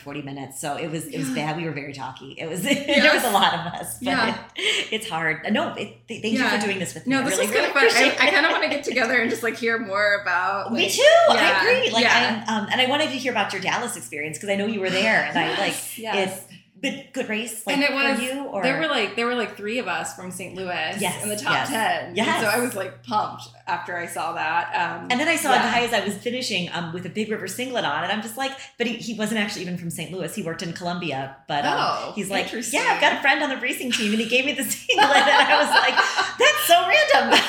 [0.00, 0.60] Forty minutes.
[0.60, 1.56] So it was it was bad.
[1.56, 2.32] We were very talky.
[2.32, 2.86] It was yes.
[2.86, 3.98] there was a lot of us.
[3.98, 4.44] But yeah.
[4.56, 5.44] It, it's hard.
[5.46, 6.30] Uh, no, it, thank yeah.
[6.52, 7.14] you for doing this with me.
[7.14, 7.84] No, this really, is really of fun.
[7.84, 10.72] I, I, kind of want to get together and just like hear more about.
[10.72, 11.02] Like, me too.
[11.02, 11.26] Yeah.
[11.28, 11.90] I agree.
[11.92, 14.66] Like, I, um, and I wanted to hear about your Dallas experience because I know
[14.66, 15.58] you were there, and yes.
[15.58, 16.38] I like yes.
[16.38, 16.49] it's
[16.82, 17.08] good.
[17.12, 19.78] Good race, like and it was you or there were like there were like three
[19.78, 20.54] of us from St.
[20.54, 22.14] Louis Yes, in the top yes, ten.
[22.14, 22.40] yes.
[22.42, 24.72] So I was like pumped after I saw that.
[24.74, 25.68] Um, And then I saw yeah.
[25.68, 28.22] a guy as I was finishing um, with a Big River singlet on, and I'm
[28.22, 30.10] just like, but he, he wasn't actually even from St.
[30.12, 30.34] Louis.
[30.34, 33.48] He worked in Columbia, but um, Oh, he's like, yeah, I've got a friend on
[33.50, 35.94] the racing team, and he gave me the singlet, and I was like,
[36.38, 37.40] that's so random.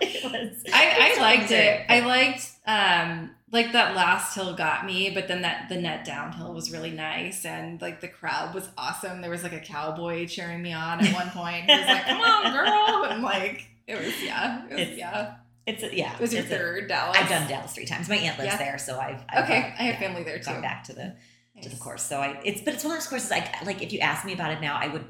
[0.00, 1.86] it was, I, I liked it.
[1.88, 6.52] I liked um like that last hill got me, but then that the net downhill
[6.54, 9.20] was really nice and like the crowd was awesome.
[9.20, 11.70] There was like a cowboy cheering me on at one point.
[11.70, 15.34] He was like, "Come on, girl!" And like it was yeah, it was It's- yeah.
[15.64, 16.12] It's a, yeah.
[16.14, 17.16] It was your it's a- third Dallas.
[17.16, 18.08] I've done Dallas three times.
[18.08, 18.56] My aunt lives Yeah.
[18.58, 20.60] there, so I've, I've Okay, uh, I have yeah, family there gone too.
[20.60, 21.14] back to the
[21.62, 22.02] to the course.
[22.02, 24.32] So I it's but it's one of those courses like like if you ask me
[24.32, 25.04] about it now, I would.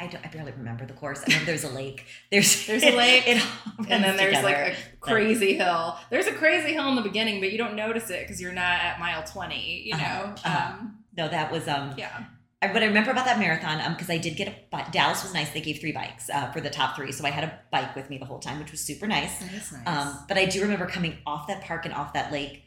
[0.00, 1.22] I, don't, I barely remember the course.
[1.26, 2.04] I know there's a lake.
[2.30, 4.42] There's There's a lake, it all And then there's together.
[4.42, 5.96] like a crazy hill.
[6.10, 8.80] There's a crazy hill in the beginning, but you don't notice it because you're not
[8.80, 9.98] at mile 20, you know?
[9.98, 10.72] Uh-huh, uh-huh.
[10.80, 11.94] Um, no, that was um.
[11.96, 12.24] yeah.
[12.60, 15.34] I, what I remember about that marathon, um, because I did get a Dallas was
[15.34, 15.50] nice.
[15.50, 18.08] They gave three bikes uh, for the top three, so I had a bike with
[18.08, 19.38] me the whole time, which was super nice.
[19.38, 19.86] That is nice.
[19.86, 22.63] Um, but I do remember coming off that park and off that lake.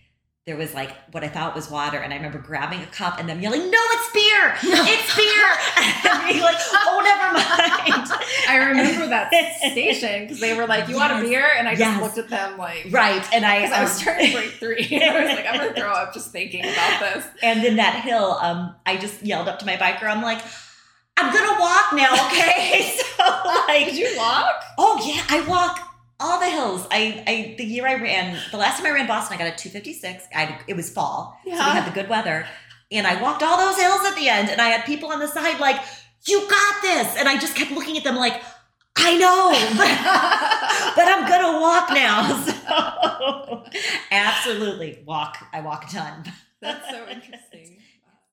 [0.47, 3.27] There was like what I thought was water, and I remember grabbing a cup and
[3.27, 4.55] them yelling, "No, it's beer!
[4.63, 5.45] It's beer!"
[6.13, 8.09] and being like, "Oh, never mind."
[8.47, 9.29] I remember that
[9.73, 12.01] station because they were like, "You want a beer?" And I just Yes.
[12.01, 15.03] looked at them like, right, and I, Because I was um, to break three.
[15.03, 18.37] I was like, "I'm gonna throw up just thinking about this." And then that hill,
[18.41, 20.03] um, I just yelled up to my biker.
[20.05, 20.41] I'm like,
[21.17, 22.97] I'm gonna walk now, okay?
[23.17, 23.23] so
[23.67, 24.63] like, Did you walk?
[24.77, 25.86] oh yeah, I walk
[26.19, 26.87] all the hills.
[26.91, 29.57] I, I the year I ran, the last time I ran Boston, I got a
[29.57, 30.25] 256.
[30.35, 32.47] I it was fall, so we had the good weather,
[32.91, 35.27] and I walked all those hills at the end, and I had people on the
[35.27, 35.81] side like,
[36.27, 38.41] you got this, and I just kept looking at them like,
[38.95, 42.43] I know, but, but I'm gonna walk now.
[42.67, 43.63] So
[44.11, 45.37] absolutely walk.
[45.53, 46.33] I walk a ton.
[46.61, 47.77] That's so interesting.